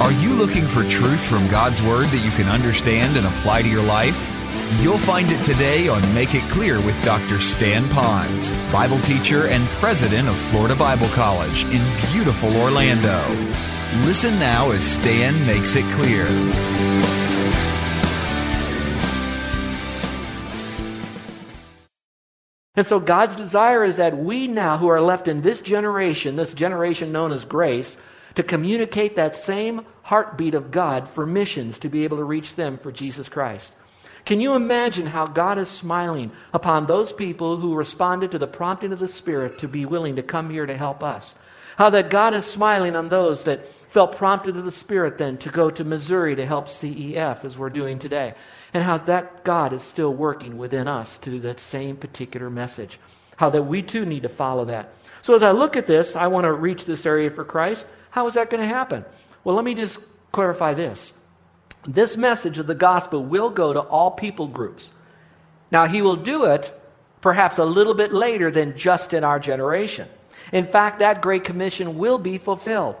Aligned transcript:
Are 0.00 0.12
you 0.12 0.32
looking 0.32 0.64
for 0.64 0.84
truth 0.84 1.26
from 1.26 1.48
God's 1.48 1.82
Word 1.82 2.06
that 2.06 2.24
you 2.24 2.30
can 2.30 2.46
understand 2.46 3.16
and 3.16 3.26
apply 3.26 3.62
to 3.62 3.68
your 3.68 3.82
life? 3.82 4.30
You'll 4.80 4.96
find 4.96 5.28
it 5.28 5.42
today 5.42 5.88
on 5.88 6.00
Make 6.14 6.36
It 6.36 6.48
Clear 6.52 6.80
with 6.80 6.94
Dr. 7.04 7.40
Stan 7.40 7.82
Ponz, 7.86 8.52
Bible 8.72 9.00
teacher 9.00 9.48
and 9.48 9.66
president 9.80 10.28
of 10.28 10.36
Florida 10.36 10.76
Bible 10.76 11.08
College 11.08 11.64
in 11.64 11.82
beautiful 12.12 12.56
Orlando. 12.58 13.18
Listen 14.06 14.38
now 14.38 14.70
as 14.70 14.84
Stan 14.84 15.34
makes 15.48 15.74
it 15.74 15.84
clear. 15.96 16.26
And 22.76 22.86
so 22.86 23.00
God's 23.00 23.34
desire 23.34 23.82
is 23.82 23.96
that 23.96 24.16
we 24.16 24.46
now, 24.46 24.78
who 24.78 24.86
are 24.86 25.00
left 25.00 25.26
in 25.26 25.42
this 25.42 25.60
generation, 25.60 26.36
this 26.36 26.54
generation 26.54 27.10
known 27.10 27.32
as 27.32 27.44
grace, 27.44 27.96
to 28.34 28.42
communicate 28.42 29.16
that 29.16 29.36
same 29.36 29.84
heartbeat 30.02 30.54
of 30.54 30.70
God 30.70 31.08
for 31.08 31.26
missions 31.26 31.78
to 31.78 31.88
be 31.88 32.04
able 32.04 32.18
to 32.18 32.24
reach 32.24 32.54
them 32.54 32.78
for 32.78 32.92
Jesus 32.92 33.28
Christ. 33.28 33.72
Can 34.24 34.40
you 34.40 34.54
imagine 34.54 35.06
how 35.06 35.26
God 35.26 35.58
is 35.58 35.70
smiling 35.70 36.32
upon 36.52 36.86
those 36.86 37.12
people 37.12 37.56
who 37.56 37.74
responded 37.74 38.30
to 38.32 38.38
the 38.38 38.46
prompting 38.46 38.92
of 38.92 38.98
the 38.98 39.08
Spirit 39.08 39.58
to 39.60 39.68
be 39.68 39.86
willing 39.86 40.16
to 40.16 40.22
come 40.22 40.50
here 40.50 40.66
to 40.66 40.76
help 40.76 41.02
us? 41.02 41.34
How 41.76 41.90
that 41.90 42.10
God 42.10 42.34
is 42.34 42.44
smiling 42.44 42.94
on 42.94 43.08
those 43.08 43.44
that 43.44 43.66
felt 43.88 44.16
prompted 44.16 44.56
of 44.56 44.64
the 44.64 44.72
Spirit 44.72 45.16
then 45.16 45.38
to 45.38 45.48
go 45.48 45.70
to 45.70 45.84
Missouri 45.84 46.36
to 46.36 46.44
help 46.44 46.68
CEF 46.68 47.44
as 47.44 47.56
we're 47.56 47.70
doing 47.70 47.98
today. 47.98 48.34
And 48.74 48.84
how 48.84 48.98
that 48.98 49.44
God 49.44 49.72
is 49.72 49.82
still 49.82 50.12
working 50.12 50.58
within 50.58 50.88
us 50.88 51.16
to 51.18 51.30
do 51.30 51.40
that 51.40 51.58
same 51.58 51.96
particular 51.96 52.50
message. 52.50 53.00
How 53.36 53.48
that 53.50 53.62
we 53.62 53.82
too 53.82 54.04
need 54.04 54.24
to 54.24 54.28
follow 54.28 54.66
that. 54.66 54.92
So 55.22 55.34
as 55.34 55.42
I 55.42 55.52
look 55.52 55.76
at 55.76 55.86
this, 55.86 56.16
I 56.16 56.26
want 56.26 56.44
to 56.44 56.52
reach 56.52 56.84
this 56.84 57.06
area 57.06 57.30
for 57.30 57.44
Christ. 57.44 57.86
How 58.10 58.26
is 58.26 58.34
that 58.34 58.50
going 58.50 58.62
to 58.62 58.68
happen? 58.68 59.04
Well, 59.44 59.54
let 59.54 59.64
me 59.64 59.74
just 59.74 59.98
clarify 60.32 60.74
this. 60.74 61.12
This 61.86 62.16
message 62.16 62.58
of 62.58 62.66
the 62.66 62.74
gospel 62.74 63.24
will 63.24 63.50
go 63.50 63.72
to 63.72 63.80
all 63.80 64.10
people 64.10 64.46
groups. 64.46 64.90
Now, 65.70 65.86
he 65.86 66.02
will 66.02 66.16
do 66.16 66.46
it 66.46 66.74
perhaps 67.20 67.58
a 67.58 67.64
little 67.64 67.94
bit 67.94 68.12
later 68.12 68.50
than 68.50 68.76
just 68.76 69.12
in 69.12 69.24
our 69.24 69.38
generation. 69.38 70.08
In 70.52 70.64
fact, 70.64 71.00
that 71.00 71.20
Great 71.20 71.44
Commission 71.44 71.98
will 71.98 72.18
be 72.18 72.38
fulfilled. 72.38 72.96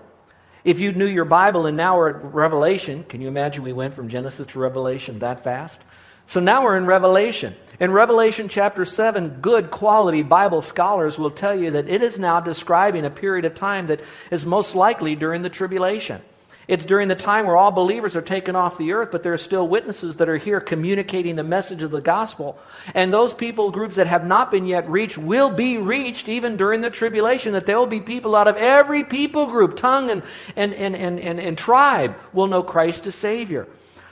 If 0.64 0.80
you 0.80 0.92
knew 0.92 1.06
your 1.06 1.24
Bible 1.24 1.66
and 1.66 1.76
now 1.76 1.96
we're 1.96 2.10
at 2.10 2.34
Revelation, 2.34 3.04
can 3.04 3.20
you 3.20 3.28
imagine 3.28 3.62
we 3.62 3.72
went 3.72 3.94
from 3.94 4.08
Genesis 4.08 4.46
to 4.48 4.58
Revelation 4.58 5.20
that 5.20 5.44
fast? 5.44 5.80
So 6.26 6.40
now 6.40 6.64
we're 6.64 6.76
in 6.76 6.84
Revelation. 6.84 7.56
In 7.80 7.92
Revelation 7.92 8.48
chapter 8.48 8.84
7, 8.84 9.38
good 9.40 9.70
quality 9.70 10.22
Bible 10.22 10.62
scholars 10.62 11.16
will 11.16 11.30
tell 11.30 11.54
you 11.54 11.70
that 11.70 11.88
it 11.88 12.02
is 12.02 12.18
now 12.18 12.40
describing 12.40 13.04
a 13.04 13.10
period 13.10 13.44
of 13.44 13.54
time 13.54 13.86
that 13.86 14.00
is 14.32 14.44
most 14.44 14.74
likely 14.74 15.14
during 15.14 15.42
the 15.42 15.48
tribulation. 15.48 16.20
It's 16.66 16.84
during 16.84 17.08
the 17.08 17.14
time 17.14 17.46
where 17.46 17.56
all 17.56 17.70
believers 17.70 18.16
are 18.16 18.20
taken 18.20 18.56
off 18.56 18.76
the 18.76 18.92
earth, 18.92 19.10
but 19.10 19.22
there 19.22 19.32
are 19.32 19.38
still 19.38 19.66
witnesses 19.66 20.16
that 20.16 20.28
are 20.28 20.36
here 20.36 20.60
communicating 20.60 21.36
the 21.36 21.44
message 21.44 21.82
of 21.82 21.92
the 21.92 22.00
gospel. 22.00 22.58
And 22.94 23.12
those 23.12 23.32
people 23.32 23.70
groups 23.70 23.96
that 23.96 24.08
have 24.08 24.26
not 24.26 24.50
been 24.50 24.66
yet 24.66 24.90
reached 24.90 25.16
will 25.16 25.48
be 25.48 25.78
reached 25.78 26.28
even 26.28 26.56
during 26.58 26.82
the 26.82 26.90
tribulation, 26.90 27.52
that 27.52 27.64
there 27.64 27.78
will 27.78 27.86
be 27.86 28.00
people 28.00 28.34
out 28.34 28.48
of 28.48 28.56
every 28.56 29.04
people 29.04 29.46
group, 29.46 29.76
tongue, 29.76 30.10
and, 30.10 30.22
and, 30.56 30.74
and, 30.74 30.94
and, 30.94 31.40
and, 31.40 31.56
tribe 31.56 32.16
will 32.34 32.48
know 32.48 32.62
Christ 32.62 33.06
as 33.06 33.14
Savior. 33.14 33.66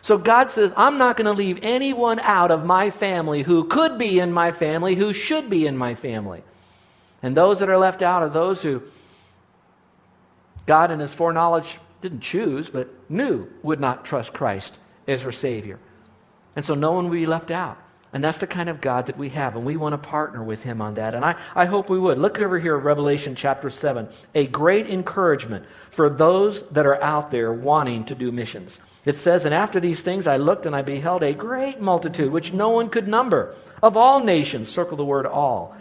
So 0.07 0.17
God 0.17 0.53
says, 0.53 0.73
I'm 0.77 0.99
not 0.99 1.17
going 1.17 1.27
to 1.27 1.33
leave 1.33 1.59
anyone 1.63 2.21
out 2.21 2.53
of 2.53 2.65
my 2.65 2.91
family 2.91 3.43
who 3.43 3.65
could 3.65 3.99
be 3.99 4.21
in 4.21 4.31
my 4.31 4.53
family, 4.53 4.95
who 4.95 5.13
should 5.13 5.51
be 5.51 5.67
in 5.67 5.77
my 5.77 5.97
family. 5.97 6.45
And 7.25 7.37
those 7.37 7.59
that 7.59 7.69
are 7.69 7.77
left 7.77 8.03
out 8.03 8.23
are 8.23 8.29
those 8.29 8.63
who 8.63 8.85
God 10.65 10.93
in 10.93 11.01
His 11.01 11.13
foreknowledge 11.13 11.79
didn't 12.03 12.21
choose, 12.21 12.71
but 12.71 12.89
knew 13.11 13.49
would 13.65 13.81
not 13.81 14.05
trust 14.05 14.33
Christ 14.33 14.75
as 15.09 15.23
her 15.23 15.33
Savior. 15.33 15.81
And 16.55 16.65
so 16.65 16.77
no 16.77 16.93
one 16.93 17.07
will 17.07 17.17
be 17.17 17.27
left 17.27 17.51
out. 17.51 17.77
And 18.13 18.23
that's 18.23 18.39
the 18.39 18.47
kind 18.47 18.69
of 18.69 18.81
God 18.81 19.07
that 19.07 19.19
we 19.19 19.31
have, 19.31 19.57
and 19.57 19.67
we 19.67 19.77
want 19.77 19.95
to 19.95 20.09
partner 20.09 20.41
with 20.41 20.63
Him 20.63 20.81
on 20.81 20.95
that. 20.95 21.17
And 21.17 21.25
I, 21.25 21.35
I 21.53 21.65
hope 21.65 21.91
we 21.91 21.99
would. 21.99 22.19
Look 22.19 22.39
over 22.39 22.61
here, 22.61 22.77
Revelation 22.77 23.35
chapter 23.35 23.71
7. 23.71 24.09
A 24.37 24.47
great 24.47 24.89
encouragement 24.89 25.67
for 25.91 26.09
those 26.09 26.63
that 26.69 26.87
are 26.87 27.03
out 27.03 27.33
there 27.33 27.53
wanting 27.53 28.05
to 28.05 28.15
do 28.15 28.31
missions. 28.31 28.79
It 29.07 29.19
says, 29.19 29.45
And 29.47 29.55
after 29.55 29.81
these 29.81 30.01
things 30.01 30.27
I 30.27 30.37
looked, 30.37 30.67
and 30.67 30.77
I 30.77 30.83
beheld 30.83 31.23
a 31.23 31.33
great 31.33 31.81
multitude, 31.81 32.31
which 32.31 32.53
no 32.53 32.71
one 32.71 32.91
could 32.91 33.09
number, 33.09 33.55
of 33.83 33.97
all 33.97 34.23
nations. 34.23 34.69
Circle 34.69 34.99
the 34.99 35.05
word 35.05 35.25
all. 35.27 35.75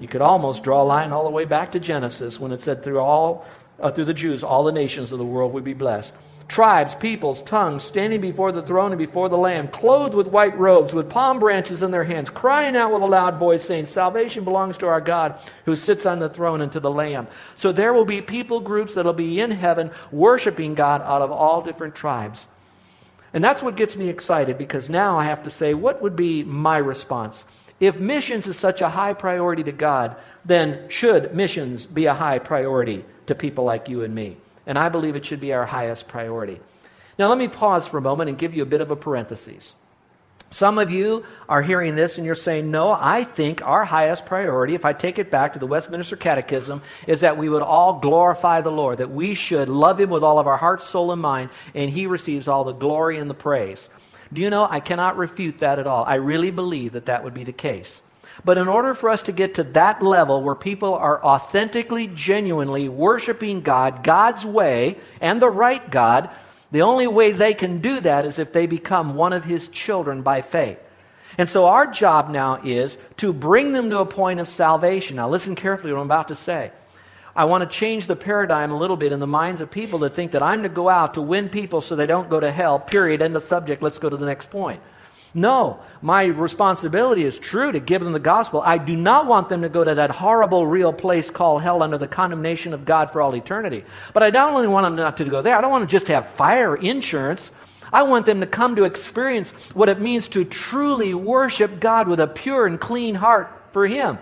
You 0.00 0.08
could 0.08 0.20
almost 0.20 0.64
draw 0.64 0.82
a 0.82 0.84
line 0.84 1.12
all 1.12 1.24
the 1.24 1.30
way 1.30 1.44
back 1.44 1.72
to 1.72 1.80
Genesis 1.80 2.40
when 2.40 2.50
it 2.52 2.60
said, 2.60 2.82
Through 2.82 2.98
all 2.98 3.46
uh, 3.80 3.90
through 3.90 4.04
the 4.04 4.14
Jews, 4.14 4.44
all 4.44 4.64
the 4.64 4.72
nations 4.72 5.12
of 5.12 5.18
the 5.18 5.24
world 5.24 5.52
would 5.52 5.64
be 5.64 5.74
blessed. 5.74 6.12
Tribes, 6.48 6.94
peoples, 6.94 7.40
tongues, 7.42 7.82
standing 7.82 8.20
before 8.20 8.52
the 8.52 8.62
throne 8.62 8.92
and 8.92 8.98
before 8.98 9.28
the 9.28 9.38
Lamb, 9.38 9.68
clothed 9.68 10.14
with 10.14 10.26
white 10.26 10.58
robes, 10.58 10.92
with 10.92 11.08
palm 11.08 11.38
branches 11.38 11.82
in 11.82 11.90
their 11.90 12.04
hands, 12.04 12.30
crying 12.30 12.76
out 12.76 12.92
with 12.92 13.02
a 13.02 13.06
loud 13.06 13.38
voice, 13.38 13.64
saying, 13.64 13.86
Salvation 13.86 14.44
belongs 14.44 14.76
to 14.78 14.86
our 14.86 15.00
God 15.00 15.38
who 15.64 15.76
sits 15.76 16.04
on 16.04 16.18
the 16.18 16.28
throne 16.28 16.60
and 16.60 16.70
to 16.72 16.80
the 16.80 16.90
Lamb. 16.90 17.26
So 17.56 17.72
there 17.72 17.92
will 17.92 18.04
be 18.04 18.20
people 18.20 18.60
groups 18.60 18.94
that 18.94 19.04
will 19.04 19.12
be 19.12 19.40
in 19.40 19.50
heaven 19.50 19.90
worshiping 20.10 20.74
God 20.74 21.00
out 21.02 21.22
of 21.22 21.32
all 21.32 21.62
different 21.62 21.94
tribes. 21.94 22.46
And 23.34 23.42
that's 23.42 23.62
what 23.62 23.76
gets 23.76 23.96
me 23.96 24.08
excited 24.08 24.58
because 24.58 24.88
now 24.88 25.18
I 25.18 25.24
have 25.24 25.42
to 25.44 25.50
say, 25.50 25.74
what 25.74 26.02
would 26.02 26.16
be 26.16 26.44
my 26.44 26.78
response? 26.78 27.44
If 27.80 27.98
missions 27.98 28.46
is 28.46 28.58
such 28.58 28.80
a 28.80 28.88
high 28.88 29.14
priority 29.14 29.64
to 29.64 29.72
God, 29.72 30.16
then 30.44 30.88
should 30.88 31.34
missions 31.34 31.86
be 31.86 32.06
a 32.06 32.14
high 32.14 32.38
priority 32.38 33.04
to 33.26 33.34
people 33.34 33.64
like 33.64 33.88
you 33.88 34.02
and 34.02 34.14
me. 34.14 34.36
And 34.66 34.78
I 34.78 34.88
believe 34.88 35.16
it 35.16 35.24
should 35.24 35.40
be 35.40 35.52
our 35.52 35.66
highest 35.66 36.08
priority. 36.08 36.60
Now, 37.18 37.28
let 37.28 37.38
me 37.38 37.48
pause 37.48 37.86
for 37.86 37.98
a 37.98 38.02
moment 38.02 38.30
and 38.30 38.38
give 38.38 38.54
you 38.54 38.62
a 38.62 38.66
bit 38.66 38.80
of 38.80 38.90
a 38.90 38.96
parenthesis. 38.96 39.74
Some 40.52 40.76
of 40.78 40.90
you 40.90 41.24
are 41.48 41.62
hearing 41.62 41.96
this 41.96 42.18
and 42.18 42.26
you're 42.26 42.34
saying, 42.34 42.70
No, 42.70 42.90
I 42.90 43.24
think 43.24 43.62
our 43.62 43.86
highest 43.86 44.26
priority, 44.26 44.74
if 44.74 44.84
I 44.84 44.92
take 44.92 45.18
it 45.18 45.30
back 45.30 45.54
to 45.54 45.58
the 45.58 45.66
Westminster 45.66 46.14
Catechism, 46.14 46.82
is 47.06 47.20
that 47.20 47.38
we 47.38 47.48
would 47.48 47.62
all 47.62 48.00
glorify 48.00 48.60
the 48.60 48.70
Lord, 48.70 48.98
that 48.98 49.10
we 49.10 49.34
should 49.34 49.70
love 49.70 49.98
Him 49.98 50.10
with 50.10 50.22
all 50.22 50.38
of 50.38 50.46
our 50.46 50.58
heart, 50.58 50.82
soul, 50.82 51.10
and 51.10 51.22
mind, 51.22 51.48
and 51.74 51.90
He 51.90 52.06
receives 52.06 52.48
all 52.48 52.64
the 52.64 52.72
glory 52.72 53.18
and 53.18 53.30
the 53.30 53.34
praise. 53.34 53.88
Do 54.30 54.42
you 54.42 54.50
know, 54.50 54.66
I 54.70 54.80
cannot 54.80 55.16
refute 55.16 55.58
that 55.58 55.78
at 55.78 55.86
all. 55.86 56.04
I 56.04 56.14
really 56.14 56.50
believe 56.50 56.92
that 56.92 57.06
that 57.06 57.24
would 57.24 57.34
be 57.34 57.44
the 57.44 57.52
case. 57.52 58.02
But 58.44 58.58
in 58.58 58.68
order 58.68 58.94
for 58.94 59.08
us 59.08 59.22
to 59.24 59.32
get 59.32 59.54
to 59.54 59.64
that 59.64 60.02
level 60.02 60.42
where 60.42 60.54
people 60.54 60.94
are 60.94 61.22
authentically, 61.24 62.08
genuinely 62.08 62.88
worshiping 62.88 63.62
God, 63.62 64.02
God's 64.02 64.44
way, 64.44 64.98
and 65.20 65.40
the 65.40 65.50
right 65.50 65.90
God, 65.90 66.30
the 66.72 66.82
only 66.82 67.06
way 67.06 67.32
they 67.32 67.54
can 67.54 67.80
do 67.80 68.00
that 68.00 68.24
is 68.24 68.38
if 68.38 68.52
they 68.52 68.66
become 68.66 69.14
one 69.14 69.32
of 69.32 69.44
His 69.44 69.68
children 69.68 70.22
by 70.22 70.42
faith. 70.42 70.78
And 71.38 71.48
so 71.48 71.66
our 71.66 71.86
job 71.86 72.30
now 72.30 72.60
is 72.62 72.96
to 73.18 73.32
bring 73.32 73.72
them 73.72 73.90
to 73.90 74.00
a 74.00 74.06
point 74.06 74.40
of 74.40 74.48
salvation. 74.48 75.16
Now, 75.16 75.28
listen 75.28 75.54
carefully 75.54 75.90
to 75.90 75.94
what 75.94 76.00
I'm 76.00 76.06
about 76.06 76.28
to 76.28 76.34
say. 76.34 76.72
I 77.34 77.46
want 77.46 77.62
to 77.62 77.78
change 77.78 78.06
the 78.06 78.16
paradigm 78.16 78.72
a 78.72 78.76
little 78.76 78.96
bit 78.96 79.12
in 79.12 79.20
the 79.20 79.26
minds 79.26 79.60
of 79.60 79.70
people 79.70 80.00
that 80.00 80.14
think 80.14 80.32
that 80.32 80.42
I'm 80.42 80.64
to 80.64 80.68
go 80.68 80.88
out 80.88 81.14
to 81.14 81.22
win 81.22 81.48
people 81.48 81.80
so 81.80 81.96
they 81.96 82.06
don't 82.06 82.28
go 82.28 82.40
to 82.40 82.50
hell, 82.50 82.78
period, 82.78 83.22
end 83.22 83.36
of 83.36 83.44
subject, 83.44 83.82
let's 83.82 83.98
go 83.98 84.10
to 84.10 84.16
the 84.16 84.26
next 84.26 84.50
point. 84.50 84.82
No, 85.34 85.80
my 86.02 86.24
responsibility 86.24 87.24
is 87.24 87.38
true 87.38 87.72
to 87.72 87.80
give 87.80 88.02
them 88.02 88.12
the 88.12 88.18
gospel. 88.18 88.60
I 88.64 88.76
do 88.76 88.94
not 88.94 89.26
want 89.26 89.48
them 89.48 89.62
to 89.62 89.70
go 89.70 89.82
to 89.82 89.94
that 89.94 90.10
horrible, 90.10 90.66
real 90.66 90.92
place 90.92 91.30
called 91.30 91.62
hell 91.62 91.82
under 91.82 91.96
the 91.96 92.06
condemnation 92.06 92.74
of 92.74 92.84
God 92.84 93.10
for 93.10 93.22
all 93.22 93.34
eternity. 93.34 93.84
But 94.12 94.22
I 94.22 94.30
don't 94.30 94.52
only 94.52 94.68
want 94.68 94.84
them 94.84 94.96
not 94.96 95.16
to 95.16 95.24
go 95.24 95.40
there. 95.40 95.56
I 95.56 95.62
don't 95.62 95.70
want 95.70 95.82
them 95.82 95.88
just 95.88 96.06
to 96.06 96.14
have 96.14 96.30
fire 96.32 96.76
insurance. 96.76 97.50
I 97.90 98.02
want 98.02 98.26
them 98.26 98.40
to 98.40 98.46
come 98.46 98.76
to 98.76 98.84
experience 98.84 99.50
what 99.72 99.88
it 99.88 100.00
means 100.00 100.28
to 100.28 100.44
truly 100.44 101.14
worship 101.14 101.80
God 101.80 102.08
with 102.08 102.20
a 102.20 102.26
pure 102.26 102.66
and 102.66 102.78
clean 102.78 103.14
heart 103.14 103.50
for 103.72 103.86
Him. 103.86 104.18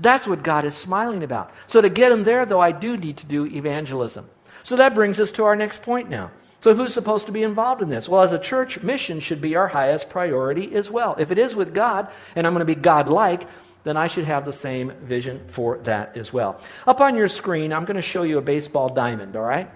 That's 0.00 0.26
what 0.26 0.42
God 0.42 0.64
is 0.64 0.74
smiling 0.74 1.22
about. 1.22 1.52
So 1.66 1.80
to 1.80 1.88
get 1.88 2.10
them 2.10 2.24
there, 2.24 2.46
though, 2.46 2.60
I 2.60 2.72
do 2.72 2.96
need 2.96 3.16
to 3.18 3.26
do 3.26 3.46
evangelism. 3.46 4.28
So 4.62 4.76
that 4.76 4.94
brings 4.94 5.18
us 5.20 5.32
to 5.32 5.44
our 5.44 5.56
next 5.56 5.82
point 5.82 6.08
now. 6.08 6.30
So, 6.60 6.74
who's 6.74 6.92
supposed 6.92 7.26
to 7.26 7.32
be 7.32 7.44
involved 7.44 7.82
in 7.82 7.88
this? 7.88 8.08
Well, 8.08 8.22
as 8.22 8.32
a 8.32 8.38
church, 8.38 8.82
mission 8.82 9.20
should 9.20 9.40
be 9.40 9.54
our 9.54 9.68
highest 9.68 10.10
priority 10.10 10.74
as 10.74 10.90
well. 10.90 11.14
If 11.18 11.30
it 11.30 11.38
is 11.38 11.54
with 11.54 11.72
God, 11.72 12.08
and 12.34 12.46
I'm 12.46 12.52
going 12.52 12.66
to 12.66 12.74
be 12.74 12.80
God 12.80 13.08
like, 13.08 13.46
then 13.84 13.96
I 13.96 14.08
should 14.08 14.24
have 14.24 14.44
the 14.44 14.52
same 14.52 14.92
vision 15.02 15.46
for 15.46 15.78
that 15.84 16.16
as 16.16 16.32
well. 16.32 16.60
Up 16.86 17.00
on 17.00 17.14
your 17.14 17.28
screen, 17.28 17.72
I'm 17.72 17.84
going 17.84 17.96
to 17.96 18.02
show 18.02 18.24
you 18.24 18.38
a 18.38 18.42
baseball 18.42 18.88
diamond, 18.88 19.36
all 19.36 19.42
right? 19.42 19.70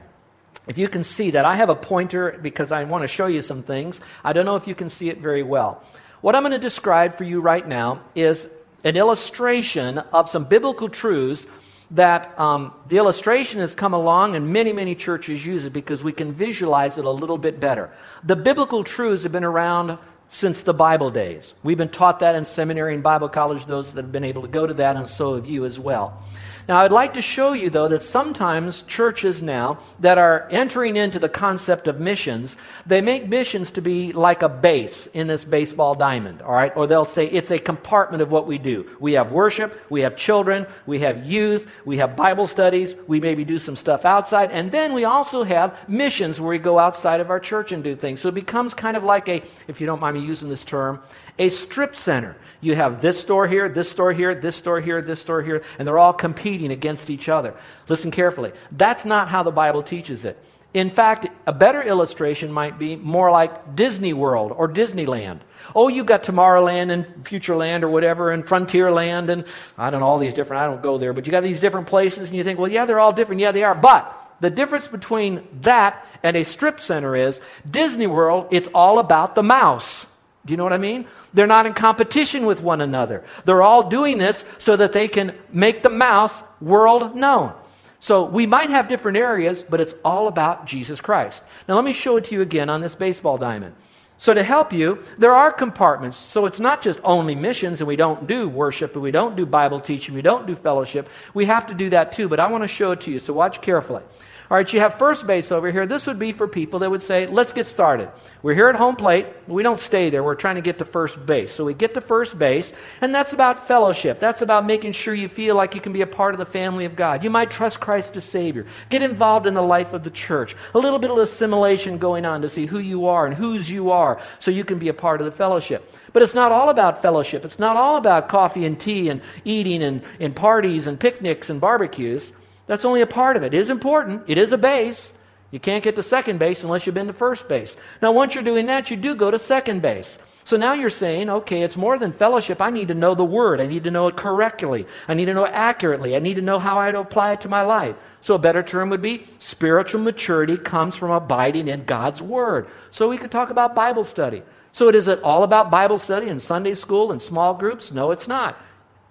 If 0.66 0.76
you 0.76 0.88
can 0.88 1.04
see 1.04 1.30
that, 1.32 1.44
I 1.44 1.56
have 1.56 1.68
a 1.68 1.74
pointer 1.74 2.38
because 2.42 2.72
I 2.72 2.84
want 2.84 3.02
to 3.02 3.08
show 3.08 3.26
you 3.26 3.42
some 3.42 3.62
things. 3.62 4.00
I 4.24 4.32
don't 4.32 4.44
know 4.44 4.56
if 4.56 4.66
you 4.66 4.74
can 4.74 4.90
see 4.90 5.08
it 5.08 5.18
very 5.18 5.42
well. 5.42 5.82
What 6.20 6.36
I'm 6.36 6.42
going 6.42 6.52
to 6.52 6.58
describe 6.58 7.16
for 7.16 7.24
you 7.24 7.40
right 7.40 7.66
now 7.66 8.02
is 8.14 8.46
an 8.84 8.96
illustration 8.96 9.98
of 9.98 10.30
some 10.30 10.44
biblical 10.44 10.88
truths 10.88 11.46
that 11.92 12.38
um, 12.40 12.72
the 12.88 12.96
illustration 12.96 13.60
has 13.60 13.74
come 13.74 13.92
along 13.92 14.34
and 14.34 14.50
many, 14.50 14.72
many 14.72 14.94
churches 14.94 15.44
use 15.44 15.64
it 15.64 15.72
because 15.72 16.02
we 16.02 16.12
can 16.12 16.32
visualize 16.32 16.96
it 16.98 17.04
a 17.04 17.10
little 17.10 17.38
bit 17.38 17.60
better. 17.60 17.90
The 18.24 18.36
biblical 18.36 18.82
truths 18.82 19.22
have 19.24 19.32
been 19.32 19.44
around 19.44 19.98
since 20.32 20.62
the 20.62 20.72
Bible 20.72 21.10
days. 21.10 21.52
We've 21.62 21.76
been 21.76 21.90
taught 21.90 22.20
that 22.20 22.34
in 22.34 22.46
seminary 22.46 22.94
and 22.94 23.02
Bible 23.02 23.28
college, 23.28 23.66
those 23.66 23.92
that 23.92 24.02
have 24.02 24.12
been 24.12 24.24
able 24.24 24.42
to 24.42 24.48
go 24.48 24.66
to 24.66 24.74
that, 24.74 24.96
and 24.96 25.06
so 25.06 25.34
have 25.34 25.46
you 25.46 25.66
as 25.66 25.78
well. 25.78 26.24
Now, 26.68 26.78
I'd 26.78 26.92
like 26.92 27.14
to 27.14 27.22
show 27.22 27.52
you, 27.52 27.70
though, 27.70 27.88
that 27.88 28.04
sometimes 28.04 28.82
churches 28.82 29.42
now 29.42 29.80
that 29.98 30.16
are 30.16 30.46
entering 30.48 30.96
into 30.96 31.18
the 31.18 31.28
concept 31.28 31.88
of 31.88 31.98
missions, 31.98 32.54
they 32.86 33.00
make 33.00 33.28
missions 33.28 33.72
to 33.72 33.82
be 33.82 34.12
like 34.12 34.42
a 34.42 34.48
base 34.48 35.06
in 35.12 35.26
this 35.26 35.44
baseball 35.44 35.96
diamond, 35.96 36.40
all 36.40 36.52
right? 36.52 36.72
Or 36.76 36.86
they'll 36.86 37.04
say 37.04 37.26
it's 37.26 37.50
a 37.50 37.58
compartment 37.58 38.22
of 38.22 38.30
what 38.30 38.46
we 38.46 38.58
do. 38.58 38.88
We 39.00 39.14
have 39.14 39.32
worship, 39.32 39.78
we 39.90 40.02
have 40.02 40.16
children, 40.16 40.66
we 40.86 41.00
have 41.00 41.26
youth, 41.26 41.66
we 41.84 41.98
have 41.98 42.14
Bible 42.14 42.46
studies, 42.46 42.94
we 43.08 43.18
maybe 43.18 43.44
do 43.44 43.58
some 43.58 43.74
stuff 43.74 44.04
outside, 44.04 44.52
and 44.52 44.70
then 44.70 44.92
we 44.94 45.04
also 45.04 45.42
have 45.42 45.76
missions 45.88 46.40
where 46.40 46.50
we 46.50 46.58
go 46.58 46.78
outside 46.78 47.20
of 47.20 47.28
our 47.28 47.40
church 47.40 47.72
and 47.72 47.82
do 47.82 47.96
things. 47.96 48.20
So 48.20 48.28
it 48.28 48.36
becomes 48.36 48.72
kind 48.72 48.96
of 48.96 49.02
like 49.02 49.28
a, 49.28 49.42
if 49.66 49.80
you 49.80 49.86
don't 49.88 50.00
mind 50.00 50.16
me 50.16 50.21
using 50.22 50.48
this 50.48 50.64
term, 50.64 51.00
a 51.38 51.48
strip 51.48 51.96
center. 51.96 52.36
You 52.60 52.76
have 52.76 53.00
this 53.00 53.20
store 53.20 53.46
here, 53.46 53.68
this 53.68 53.90
store 53.90 54.12
here, 54.12 54.34
this 54.34 54.56
store 54.56 54.80
here, 54.80 55.02
this 55.02 55.20
store 55.20 55.42
here, 55.42 55.62
and 55.78 55.86
they're 55.86 55.98
all 55.98 56.12
competing 56.12 56.70
against 56.70 57.10
each 57.10 57.28
other. 57.28 57.54
Listen 57.88 58.10
carefully. 58.10 58.52
That's 58.70 59.04
not 59.04 59.28
how 59.28 59.42
the 59.42 59.50
Bible 59.50 59.82
teaches 59.82 60.24
it. 60.24 60.38
In 60.74 60.88
fact, 60.88 61.28
a 61.46 61.52
better 61.52 61.82
illustration 61.82 62.50
might 62.50 62.78
be 62.78 62.96
more 62.96 63.30
like 63.30 63.76
Disney 63.76 64.14
World 64.14 64.52
or 64.56 64.68
Disneyland. 64.68 65.40
Oh, 65.74 65.88
you've 65.88 66.06
got 66.06 66.22
Tomorrowland 66.22 66.90
and 66.90 67.04
Futureland 67.24 67.82
or 67.82 67.88
whatever, 67.88 68.30
and 68.30 68.44
Frontierland, 68.44 69.28
and 69.28 69.44
I 69.76 69.90
don't 69.90 70.00
know, 70.00 70.06
all 70.06 70.18
these 70.18 70.32
different, 70.32 70.62
I 70.62 70.66
don't 70.66 70.82
go 70.82 70.96
there, 70.96 71.12
but 71.12 71.26
you 71.26 71.30
got 71.30 71.42
these 71.42 71.60
different 71.60 71.88
places, 71.88 72.28
and 72.28 72.38
you 72.38 72.42
think, 72.42 72.58
well, 72.58 72.70
yeah, 72.70 72.86
they're 72.86 73.00
all 73.00 73.12
different. 73.12 73.42
Yeah, 73.42 73.52
they 73.52 73.64
are. 73.64 73.74
But 73.74 74.18
the 74.40 74.48
difference 74.48 74.88
between 74.88 75.46
that 75.60 76.06
and 76.22 76.36
a 76.36 76.44
strip 76.44 76.80
center 76.80 77.14
is 77.14 77.38
Disney 77.70 78.06
World, 78.06 78.48
it's 78.50 78.68
all 78.74 78.98
about 78.98 79.34
the 79.34 79.42
mouse. 79.42 80.06
Do 80.44 80.52
you 80.52 80.56
know 80.56 80.64
what 80.64 80.72
I 80.72 80.78
mean? 80.78 81.06
They're 81.34 81.46
not 81.46 81.66
in 81.66 81.74
competition 81.74 82.46
with 82.46 82.60
one 82.60 82.80
another. 82.80 83.24
They're 83.44 83.62
all 83.62 83.88
doing 83.88 84.18
this 84.18 84.44
so 84.58 84.76
that 84.76 84.92
they 84.92 85.06
can 85.06 85.36
make 85.52 85.82
the 85.82 85.90
mouse 85.90 86.42
world 86.60 87.14
known. 87.14 87.52
So 88.00 88.24
we 88.24 88.46
might 88.46 88.70
have 88.70 88.88
different 88.88 89.16
areas, 89.16 89.62
but 89.62 89.80
it's 89.80 89.94
all 90.04 90.26
about 90.26 90.66
Jesus 90.66 91.00
Christ. 91.00 91.42
Now 91.68 91.76
let 91.76 91.84
me 91.84 91.92
show 91.92 92.16
it 92.16 92.24
to 92.24 92.34
you 92.34 92.42
again 92.42 92.68
on 92.68 92.80
this 92.80 92.96
baseball 92.96 93.38
diamond. 93.38 93.76
So 94.18 94.34
to 94.34 94.42
help 94.42 94.72
you, 94.72 95.02
there 95.18 95.32
are 95.32 95.52
compartments. 95.52 96.16
So 96.16 96.46
it's 96.46 96.60
not 96.60 96.82
just 96.82 96.98
only 97.04 97.36
missions 97.36 97.80
and 97.80 97.88
we 97.88 97.96
don't 97.96 98.26
do 98.26 98.48
worship 98.48 98.94
and 98.94 99.02
we 99.02 99.12
don't 99.12 99.36
do 99.36 99.46
Bible 99.46 99.78
teaching, 99.78 100.14
we 100.14 100.22
don't 100.22 100.46
do 100.46 100.56
fellowship. 100.56 101.08
We 101.34 101.44
have 101.46 101.66
to 101.68 101.74
do 101.74 101.90
that 101.90 102.12
too, 102.12 102.28
but 102.28 102.40
I 102.40 102.48
want 102.48 102.64
to 102.64 102.68
show 102.68 102.92
it 102.92 103.00
to 103.02 103.10
you. 103.12 103.20
So 103.20 103.32
watch 103.32 103.60
carefully. 103.60 104.02
All 104.50 104.56
right, 104.56 104.70
you 104.70 104.80
have 104.80 104.98
first 104.98 105.26
base 105.26 105.50
over 105.50 105.70
here. 105.70 105.86
This 105.86 106.06
would 106.06 106.18
be 106.18 106.32
for 106.32 106.46
people 106.46 106.80
that 106.80 106.90
would 106.90 107.02
say, 107.02 107.26
let's 107.26 107.52
get 107.52 107.66
started. 107.66 108.10
We're 108.42 108.54
here 108.54 108.68
at 108.68 108.76
home 108.76 108.96
plate. 108.96 109.26
We 109.46 109.62
don't 109.62 109.80
stay 109.80 110.10
there. 110.10 110.22
We're 110.22 110.34
trying 110.34 110.56
to 110.56 110.60
get 110.60 110.78
to 110.78 110.84
first 110.84 111.24
base. 111.24 111.52
So 111.52 111.64
we 111.64 111.72
get 111.72 111.94
to 111.94 112.00
first 112.02 112.38
base, 112.38 112.70
and 113.00 113.14
that's 113.14 113.32
about 113.32 113.66
fellowship. 113.66 114.20
That's 114.20 114.42
about 114.42 114.66
making 114.66 114.92
sure 114.92 115.14
you 115.14 115.28
feel 115.28 115.54
like 115.54 115.74
you 115.74 115.80
can 115.80 115.92
be 115.92 116.02
a 116.02 116.06
part 116.06 116.34
of 116.34 116.38
the 116.38 116.44
family 116.44 116.84
of 116.84 116.96
God. 116.96 117.24
You 117.24 117.30
might 117.30 117.50
trust 117.50 117.80
Christ 117.80 118.16
as 118.16 118.24
Savior. 118.24 118.66
Get 118.90 119.02
involved 119.02 119.46
in 119.46 119.54
the 119.54 119.62
life 119.62 119.94
of 119.94 120.04
the 120.04 120.10
church. 120.10 120.54
A 120.74 120.78
little 120.78 120.98
bit 120.98 121.10
of 121.10 121.18
assimilation 121.18 121.96
going 121.96 122.26
on 122.26 122.42
to 122.42 122.50
see 122.50 122.66
who 122.66 122.78
you 122.78 123.06
are 123.06 123.24
and 123.24 123.34
whose 123.34 123.70
you 123.70 123.90
are 123.90 124.20
so 124.38 124.50
you 124.50 124.64
can 124.64 124.78
be 124.78 124.88
a 124.88 124.94
part 124.94 125.20
of 125.20 125.24
the 125.24 125.32
fellowship. 125.32 125.90
But 126.12 126.22
it's 126.22 126.34
not 126.34 126.52
all 126.52 126.68
about 126.68 127.00
fellowship. 127.00 127.44
It's 127.44 127.58
not 127.58 127.76
all 127.76 127.96
about 127.96 128.28
coffee 128.28 128.66
and 128.66 128.78
tea 128.78 129.08
and 129.08 129.22
eating 129.44 129.82
and, 129.82 130.02
and 130.20 130.36
parties 130.36 130.86
and 130.86 131.00
picnics 131.00 131.48
and 131.48 131.60
barbecues. 131.60 132.32
That's 132.66 132.84
only 132.84 133.00
a 133.00 133.06
part 133.06 133.36
of 133.36 133.42
it. 133.42 133.54
It 133.54 133.60
is 133.60 133.70
important, 133.70 134.22
it 134.26 134.38
is 134.38 134.52
a 134.52 134.58
base. 134.58 135.12
You 135.50 135.60
can't 135.60 135.84
get 135.84 135.96
to 135.96 136.02
second 136.02 136.38
base 136.38 136.62
unless 136.62 136.86
you've 136.86 136.94
been 136.94 137.08
to 137.08 137.12
first 137.12 137.46
base. 137.46 137.76
Now, 138.00 138.12
once 138.12 138.34
you're 138.34 138.42
doing 138.42 138.66
that, 138.66 138.90
you 138.90 138.96
do 138.96 139.14
go 139.14 139.30
to 139.30 139.38
second 139.38 139.82
base. 139.82 140.16
So 140.44 140.56
now 140.56 140.72
you're 140.72 140.90
saying, 140.90 141.28
okay, 141.28 141.62
it's 141.62 141.76
more 141.76 141.98
than 141.98 142.12
fellowship. 142.12 142.60
I 142.60 142.70
need 142.70 142.88
to 142.88 142.94
know 142.94 143.14
the 143.14 143.24
word. 143.24 143.60
I 143.60 143.66
need 143.66 143.84
to 143.84 143.90
know 143.90 144.08
it 144.08 144.16
correctly. 144.16 144.86
I 145.06 145.14
need 145.14 145.26
to 145.26 145.34
know 145.34 145.44
it 145.44 145.52
accurately. 145.52 146.16
I 146.16 146.18
need 146.18 146.34
to 146.34 146.42
know 146.42 146.58
how 146.58 146.78
I 146.78 146.88
apply 146.88 147.32
it 147.32 147.42
to 147.42 147.48
my 147.48 147.62
life. 147.62 147.94
So 148.22 148.34
a 148.34 148.38
better 148.38 148.62
term 148.62 148.90
would 148.90 149.02
be 149.02 149.26
spiritual 149.38 150.00
maturity 150.00 150.56
comes 150.56 150.96
from 150.96 151.10
abiding 151.10 151.68
in 151.68 151.84
God's 151.84 152.22
word. 152.22 152.68
So 152.90 153.08
we 153.08 153.18
could 153.18 153.30
talk 153.30 153.50
about 153.50 153.74
Bible 153.74 154.04
study. 154.04 154.42
So 154.72 154.88
is 154.88 155.06
it 155.06 155.22
all 155.22 155.44
about 155.44 155.70
Bible 155.70 155.98
study 155.98 156.28
and 156.28 156.42
Sunday 156.42 156.74
school 156.74 157.12
and 157.12 157.20
small 157.20 157.54
groups? 157.54 157.92
No, 157.92 158.10
it's 158.10 158.26
not. 158.26 158.58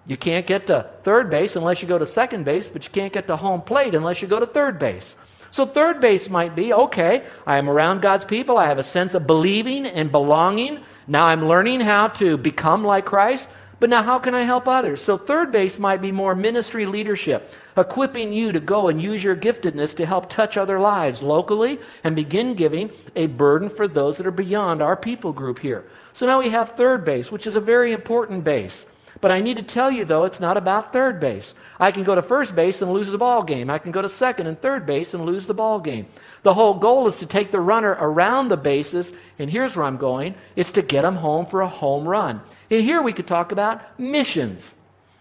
You 0.06 0.16
can't 0.16 0.46
get 0.46 0.66
to 0.66 0.90
third 1.04 1.30
base 1.30 1.54
unless 1.54 1.80
you 1.80 1.88
go 1.88 1.98
to 1.98 2.06
second 2.06 2.44
base, 2.44 2.68
but 2.68 2.84
you 2.84 2.90
can't 2.90 3.12
get 3.12 3.28
to 3.28 3.36
home 3.36 3.62
plate 3.62 3.94
unless 3.94 4.20
you 4.20 4.28
go 4.28 4.40
to 4.40 4.46
third 4.46 4.78
base. 4.78 5.14
So, 5.52 5.66
third 5.66 6.00
base 6.00 6.30
might 6.30 6.56
be 6.56 6.72
okay, 6.72 7.24
I 7.46 7.58
am 7.58 7.68
around 7.68 8.00
God's 8.00 8.24
people. 8.24 8.56
I 8.56 8.66
have 8.66 8.78
a 8.78 8.82
sense 8.82 9.14
of 9.14 9.26
believing 9.26 9.86
and 9.86 10.10
belonging. 10.10 10.80
Now 11.06 11.26
I'm 11.26 11.46
learning 11.46 11.80
how 11.80 12.08
to 12.08 12.36
become 12.36 12.84
like 12.84 13.04
Christ. 13.04 13.48
But 13.78 13.90
now, 13.90 14.04
how 14.04 14.20
can 14.20 14.32
I 14.32 14.42
help 14.42 14.68
others? 14.68 15.02
So, 15.02 15.18
third 15.18 15.50
base 15.50 15.76
might 15.76 16.00
be 16.00 16.12
more 16.12 16.36
ministry 16.36 16.86
leadership, 16.86 17.52
equipping 17.76 18.32
you 18.32 18.52
to 18.52 18.60
go 18.60 18.86
and 18.86 19.02
use 19.02 19.24
your 19.24 19.34
giftedness 19.34 19.96
to 19.96 20.06
help 20.06 20.30
touch 20.30 20.56
other 20.56 20.78
lives 20.78 21.20
locally 21.20 21.80
and 22.04 22.14
begin 22.14 22.54
giving 22.54 22.90
a 23.16 23.26
burden 23.26 23.68
for 23.68 23.88
those 23.88 24.18
that 24.18 24.26
are 24.26 24.30
beyond 24.30 24.82
our 24.82 24.94
people 24.96 25.32
group 25.32 25.58
here. 25.58 25.84
So, 26.12 26.26
now 26.26 26.38
we 26.38 26.50
have 26.50 26.76
third 26.76 27.04
base, 27.04 27.32
which 27.32 27.44
is 27.44 27.56
a 27.56 27.60
very 27.60 27.90
important 27.90 28.44
base. 28.44 28.86
But 29.22 29.30
I 29.30 29.40
need 29.40 29.56
to 29.56 29.62
tell 29.62 29.88
you, 29.88 30.04
though, 30.04 30.24
it's 30.24 30.40
not 30.40 30.56
about 30.56 30.92
third 30.92 31.20
base. 31.20 31.54
I 31.78 31.92
can 31.92 32.02
go 32.02 32.16
to 32.16 32.22
first 32.22 32.56
base 32.56 32.82
and 32.82 32.92
lose 32.92 33.08
the 33.08 33.16
ball 33.16 33.44
game. 33.44 33.70
I 33.70 33.78
can 33.78 33.92
go 33.92 34.02
to 34.02 34.08
second 34.08 34.48
and 34.48 34.60
third 34.60 34.84
base 34.84 35.14
and 35.14 35.24
lose 35.24 35.46
the 35.46 35.54
ball 35.54 35.78
game. 35.78 36.06
The 36.42 36.54
whole 36.54 36.74
goal 36.74 37.06
is 37.06 37.14
to 37.16 37.26
take 37.26 37.52
the 37.52 37.60
runner 37.60 37.96
around 38.00 38.48
the 38.48 38.56
bases, 38.56 39.12
and 39.38 39.48
here's 39.48 39.76
where 39.76 39.86
I'm 39.86 39.96
going 39.96 40.34
it's 40.56 40.72
to 40.72 40.82
get 40.82 41.02
them 41.02 41.14
home 41.14 41.46
for 41.46 41.60
a 41.60 41.68
home 41.68 42.06
run. 42.06 42.42
And 42.68 42.82
here 42.82 43.00
we 43.00 43.12
could 43.12 43.28
talk 43.28 43.52
about 43.52 43.96
missions. 43.98 44.74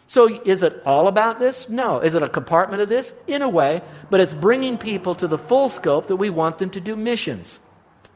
So, 0.08 0.42
is 0.46 0.64
it 0.64 0.82
all 0.84 1.08
about 1.08 1.38
this? 1.38 1.70
No. 1.70 2.00
Is 2.00 2.16
it 2.16 2.24
a 2.24 2.28
compartment 2.28 2.82
of 2.82 2.90
this? 2.90 3.14
In 3.28 3.44
a 3.44 3.50
way, 3.50 3.84
but 4.10 4.20
it's 4.20 4.34
bringing 4.34 4.80
people 4.80 5.14
to 5.14 5.28
the 5.28 5.38
full 5.38 5.70
scope 5.70 6.08
that 6.08 6.16
we 6.16 6.32
want 6.32 6.58
them 6.58 6.72
to 6.72 6.82
do 6.82 6.96
missions. 6.96 7.60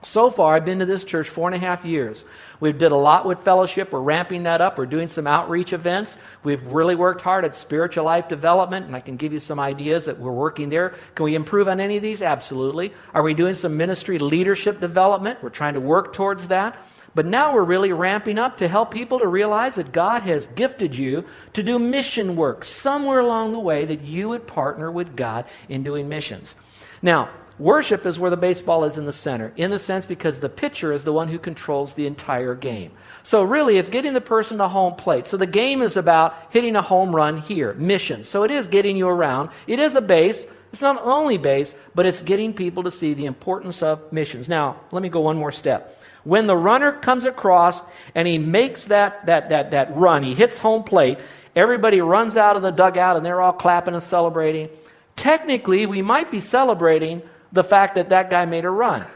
So 0.03 0.29
far, 0.29 0.55
I've 0.55 0.65
been 0.65 0.79
to 0.79 0.85
this 0.85 1.03
church 1.03 1.29
four 1.29 1.47
and 1.47 1.55
a 1.55 1.59
half 1.59 1.83
years. 1.83 2.23
We've 2.59 2.77
did 2.77 2.91
a 2.91 2.97
lot 2.97 3.25
with 3.25 3.39
fellowship. 3.39 3.91
We're 3.91 4.01
ramping 4.01 4.43
that 4.43 4.61
up. 4.61 4.77
We're 4.77 4.85
doing 4.85 5.07
some 5.07 5.25
outreach 5.25 5.73
events. 5.73 6.15
We've 6.43 6.63
really 6.71 6.95
worked 6.95 7.21
hard 7.21 7.43
at 7.43 7.55
spiritual 7.55 8.05
life 8.05 8.27
development, 8.27 8.85
and 8.85 8.95
I 8.95 8.99
can 8.99 9.17
give 9.17 9.33
you 9.33 9.39
some 9.39 9.59
ideas 9.59 10.05
that 10.05 10.19
we're 10.19 10.31
working 10.31 10.69
there. 10.69 10.93
Can 11.15 11.25
we 11.25 11.33
improve 11.33 11.67
on 11.67 11.79
any 11.79 11.97
of 11.97 12.03
these? 12.03 12.21
Absolutely. 12.21 12.93
Are 13.13 13.23
we 13.23 13.33
doing 13.33 13.55
some 13.55 13.77
ministry 13.77 14.19
leadership 14.19 14.79
development? 14.79 15.41
We're 15.41 15.49
trying 15.49 15.73
to 15.73 15.79
work 15.79 16.13
towards 16.13 16.47
that. 16.49 16.77
But 17.15 17.25
now 17.25 17.53
we're 17.53 17.63
really 17.63 17.93
ramping 17.93 18.37
up 18.37 18.57
to 18.57 18.67
help 18.67 18.91
people 18.91 19.19
to 19.19 19.27
realize 19.27 19.75
that 19.75 19.93
God 19.93 20.23
has 20.23 20.47
gifted 20.47 20.97
you 20.97 21.23
to 21.53 21.63
do 21.63 21.79
mission 21.79 22.35
work 22.35 22.65
somewhere 22.65 23.19
along 23.19 23.53
the 23.53 23.59
way 23.59 23.85
that 23.85 24.01
you 24.01 24.29
would 24.29 24.45
partner 24.45 24.91
with 24.91 25.15
God 25.15 25.45
in 25.69 25.81
doing 25.81 26.09
missions. 26.09 26.53
Now, 27.01 27.29
Worship 27.57 28.05
is 28.05 28.19
where 28.19 28.29
the 28.29 28.37
baseball 28.37 28.83
is 28.83 28.97
in 28.97 29.05
the 29.05 29.13
center, 29.13 29.53
in 29.55 29.71
the 29.71 29.79
sense 29.79 30.05
because 30.05 30.39
the 30.39 30.49
pitcher 30.49 30.91
is 30.91 31.05
the 31.05 31.13
one 31.13 31.29
who 31.29 31.39
controls 31.39 31.93
the 31.93 32.05
entire 32.05 32.53
game. 32.53 32.91
So, 33.23 33.43
really, 33.43 33.77
it's 33.77 33.89
getting 33.89 34.13
the 34.13 34.21
person 34.21 34.57
to 34.57 34.67
home 34.67 34.95
plate. 34.95 35.27
So, 35.27 35.37
the 35.37 35.45
game 35.45 35.81
is 35.81 35.95
about 35.95 36.35
hitting 36.49 36.75
a 36.75 36.81
home 36.81 37.15
run 37.15 37.37
here, 37.37 37.73
mission. 37.75 38.25
So, 38.25 38.43
it 38.43 38.51
is 38.51 38.67
getting 38.67 38.97
you 38.97 39.07
around. 39.07 39.51
It 39.67 39.79
is 39.79 39.95
a 39.95 40.01
base. 40.01 40.45
It's 40.73 40.81
not 40.81 41.01
only 41.01 41.37
base, 41.37 41.73
but 41.95 42.05
it's 42.05 42.19
getting 42.19 42.53
people 42.53 42.83
to 42.83 42.91
see 42.91 43.13
the 43.13 43.25
importance 43.25 43.81
of 43.81 44.11
missions. 44.11 44.49
Now, 44.49 44.81
let 44.91 45.01
me 45.01 45.07
go 45.07 45.21
one 45.21 45.37
more 45.37 45.53
step. 45.53 46.03
When 46.25 46.47
the 46.47 46.57
runner 46.57 46.91
comes 46.91 47.23
across 47.23 47.79
and 48.15 48.27
he 48.27 48.37
makes 48.37 48.85
that, 48.85 49.25
that, 49.27 49.49
that, 49.49 49.71
that 49.71 49.95
run, 49.95 50.23
he 50.23 50.35
hits 50.35 50.59
home 50.59 50.83
plate, 50.83 51.19
everybody 51.55 52.01
runs 52.01 52.35
out 52.35 52.57
of 52.57 52.63
the 52.63 52.71
dugout 52.71 53.15
and 53.15 53.25
they're 53.25 53.41
all 53.41 53.53
clapping 53.53 53.93
and 53.93 54.03
celebrating. 54.03 54.67
Technically, 55.15 55.85
we 55.85 56.01
might 56.01 56.29
be 56.29 56.41
celebrating 56.41 57.21
the 57.55 57.63
fact 57.63 57.95
that 57.95 58.09
that 58.09 58.29
guy 58.29 58.45
made 58.45 58.65
a 58.65 58.69
run. 58.69 59.07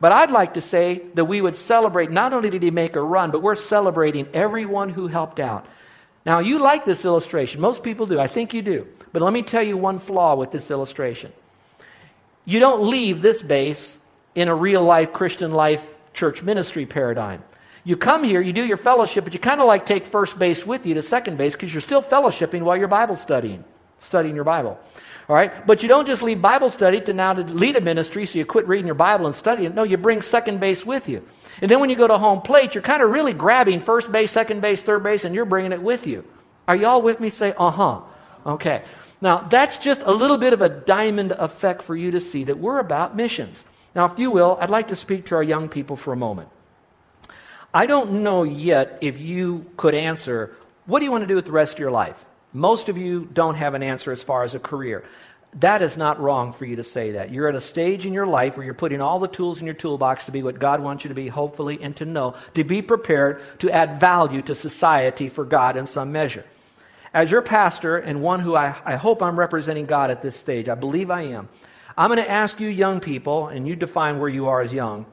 But 0.00 0.12
I'd 0.12 0.30
like 0.30 0.54
to 0.54 0.60
say 0.60 1.02
that 1.14 1.26
we 1.26 1.40
would 1.40 1.56
celebrate 1.56 2.10
not 2.10 2.32
only 2.32 2.48
did 2.48 2.62
he 2.62 2.70
make 2.70 2.96
a 2.96 3.02
run, 3.02 3.30
but 3.30 3.42
we're 3.42 3.56
celebrating 3.56 4.28
everyone 4.32 4.88
who 4.88 5.08
helped 5.08 5.40
out. 5.40 5.66
Now, 6.24 6.38
you 6.38 6.60
like 6.60 6.84
this 6.84 7.04
illustration. 7.04 7.60
Most 7.60 7.82
people 7.82 8.06
do. 8.06 8.20
I 8.20 8.28
think 8.28 8.54
you 8.54 8.62
do. 8.62 8.86
But 9.12 9.22
let 9.22 9.32
me 9.32 9.42
tell 9.42 9.62
you 9.62 9.76
one 9.76 9.98
flaw 9.98 10.36
with 10.36 10.52
this 10.52 10.70
illustration. 10.70 11.32
You 12.44 12.60
don't 12.60 12.88
leave 12.88 13.20
this 13.20 13.42
base 13.42 13.98
in 14.34 14.48
a 14.48 14.54
real 14.54 14.82
life 14.82 15.12
Christian 15.12 15.52
life 15.52 15.84
church 16.14 16.42
ministry 16.42 16.86
paradigm. 16.86 17.42
You 17.84 17.96
come 17.96 18.22
here, 18.22 18.40
you 18.40 18.52
do 18.52 18.64
your 18.64 18.76
fellowship, 18.76 19.24
but 19.24 19.34
you 19.34 19.40
kind 19.40 19.60
of 19.60 19.66
like 19.66 19.86
take 19.86 20.06
first 20.06 20.38
base 20.38 20.64
with 20.64 20.86
you 20.86 20.94
to 20.94 21.02
second 21.02 21.36
base 21.36 21.52
because 21.54 21.74
you're 21.74 21.80
still 21.80 22.02
fellowshipping 22.02 22.62
while 22.62 22.76
you're 22.76 22.86
Bible 22.86 23.16
studying, 23.16 23.64
studying 23.98 24.36
your 24.36 24.44
Bible. 24.44 24.78
All 25.28 25.36
right? 25.36 25.66
But 25.66 25.82
you 25.82 25.88
don't 25.88 26.06
just 26.06 26.22
leave 26.22 26.42
Bible 26.42 26.70
study 26.70 27.00
to 27.02 27.12
now 27.12 27.32
to 27.32 27.42
lead 27.42 27.76
a 27.76 27.80
ministry, 27.80 28.26
so 28.26 28.38
you 28.38 28.44
quit 28.44 28.66
reading 28.66 28.86
your 28.86 28.94
Bible 28.94 29.26
and 29.26 29.34
studying. 29.34 29.74
No, 29.74 29.82
you 29.82 29.96
bring 29.96 30.22
second 30.22 30.60
base 30.60 30.84
with 30.84 31.08
you. 31.08 31.22
And 31.60 31.70
then 31.70 31.80
when 31.80 31.90
you 31.90 31.96
go 31.96 32.08
to 32.08 32.18
home 32.18 32.40
plate, 32.40 32.74
you're 32.74 32.82
kind 32.82 33.02
of 33.02 33.10
really 33.10 33.32
grabbing 33.32 33.80
first 33.80 34.10
base, 34.10 34.30
second 34.30 34.60
base, 34.60 34.82
third 34.82 35.02
base, 35.02 35.24
and 35.24 35.34
you're 35.34 35.44
bringing 35.44 35.72
it 35.72 35.82
with 35.82 36.06
you. 36.06 36.24
Are 36.66 36.76
y'all 36.76 37.02
with 37.02 37.20
me? 37.20 37.30
Say, 37.30 37.54
uh 37.56 37.70
huh. 37.70 38.00
Okay. 38.46 38.82
Now, 39.20 39.38
that's 39.38 39.78
just 39.78 40.02
a 40.02 40.10
little 40.10 40.38
bit 40.38 40.52
of 40.52 40.62
a 40.62 40.68
diamond 40.68 41.32
effect 41.32 41.82
for 41.82 41.94
you 41.94 42.10
to 42.10 42.20
see 42.20 42.44
that 42.44 42.58
we're 42.58 42.80
about 42.80 43.14
missions. 43.14 43.64
Now, 43.94 44.06
if 44.06 44.18
you 44.18 44.30
will, 44.30 44.58
I'd 44.60 44.70
like 44.70 44.88
to 44.88 44.96
speak 44.96 45.26
to 45.26 45.36
our 45.36 45.42
young 45.42 45.68
people 45.68 45.96
for 45.96 46.12
a 46.12 46.16
moment. 46.16 46.48
I 47.72 47.86
don't 47.86 48.22
know 48.22 48.42
yet 48.42 48.98
if 49.00 49.20
you 49.20 49.66
could 49.76 49.94
answer 49.94 50.56
what 50.86 50.98
do 50.98 51.04
you 51.04 51.12
want 51.12 51.22
to 51.22 51.28
do 51.28 51.36
with 51.36 51.44
the 51.44 51.52
rest 51.52 51.74
of 51.74 51.78
your 51.78 51.92
life? 51.92 52.24
Most 52.52 52.88
of 52.88 52.98
you 52.98 53.28
don't 53.32 53.54
have 53.54 53.74
an 53.74 53.82
answer 53.82 54.12
as 54.12 54.22
far 54.22 54.44
as 54.44 54.54
a 54.54 54.58
career. 54.58 55.04
That 55.60 55.82
is 55.82 55.98
not 55.98 56.18
wrong 56.18 56.52
for 56.52 56.64
you 56.64 56.76
to 56.76 56.84
say 56.84 57.12
that. 57.12 57.30
You're 57.30 57.48
at 57.48 57.54
a 57.54 57.60
stage 57.60 58.06
in 58.06 58.14
your 58.14 58.26
life 58.26 58.56
where 58.56 58.64
you're 58.64 58.72
putting 58.72 59.02
all 59.02 59.18
the 59.18 59.28
tools 59.28 59.60
in 59.60 59.66
your 59.66 59.74
toolbox 59.74 60.24
to 60.24 60.32
be 60.32 60.42
what 60.42 60.58
God 60.58 60.80
wants 60.80 61.04
you 61.04 61.08
to 61.08 61.14
be, 61.14 61.28
hopefully, 61.28 61.78
and 61.82 61.94
to 61.96 62.06
know, 62.06 62.34
to 62.54 62.64
be 62.64 62.80
prepared 62.80 63.42
to 63.58 63.70
add 63.70 64.00
value 64.00 64.40
to 64.42 64.54
society 64.54 65.28
for 65.28 65.44
God 65.44 65.76
in 65.76 65.86
some 65.86 66.10
measure. 66.10 66.44
As 67.12 67.30
your 67.30 67.42
pastor 67.42 67.98
and 67.98 68.22
one 68.22 68.40
who 68.40 68.56
I, 68.56 68.74
I 68.84 68.96
hope 68.96 69.22
I'm 69.22 69.38
representing 69.38 69.84
God 69.84 70.10
at 70.10 70.22
this 70.22 70.36
stage, 70.36 70.70
I 70.70 70.74
believe 70.74 71.10
I 71.10 71.22
am, 71.22 71.50
I'm 71.98 72.08
going 72.08 72.22
to 72.22 72.30
ask 72.30 72.58
you, 72.58 72.68
young 72.68 73.00
people, 73.00 73.48
and 73.48 73.68
you 73.68 73.76
define 73.76 74.18
where 74.18 74.30
you 74.30 74.48
are 74.48 74.62
as 74.62 74.72
young, 74.72 75.04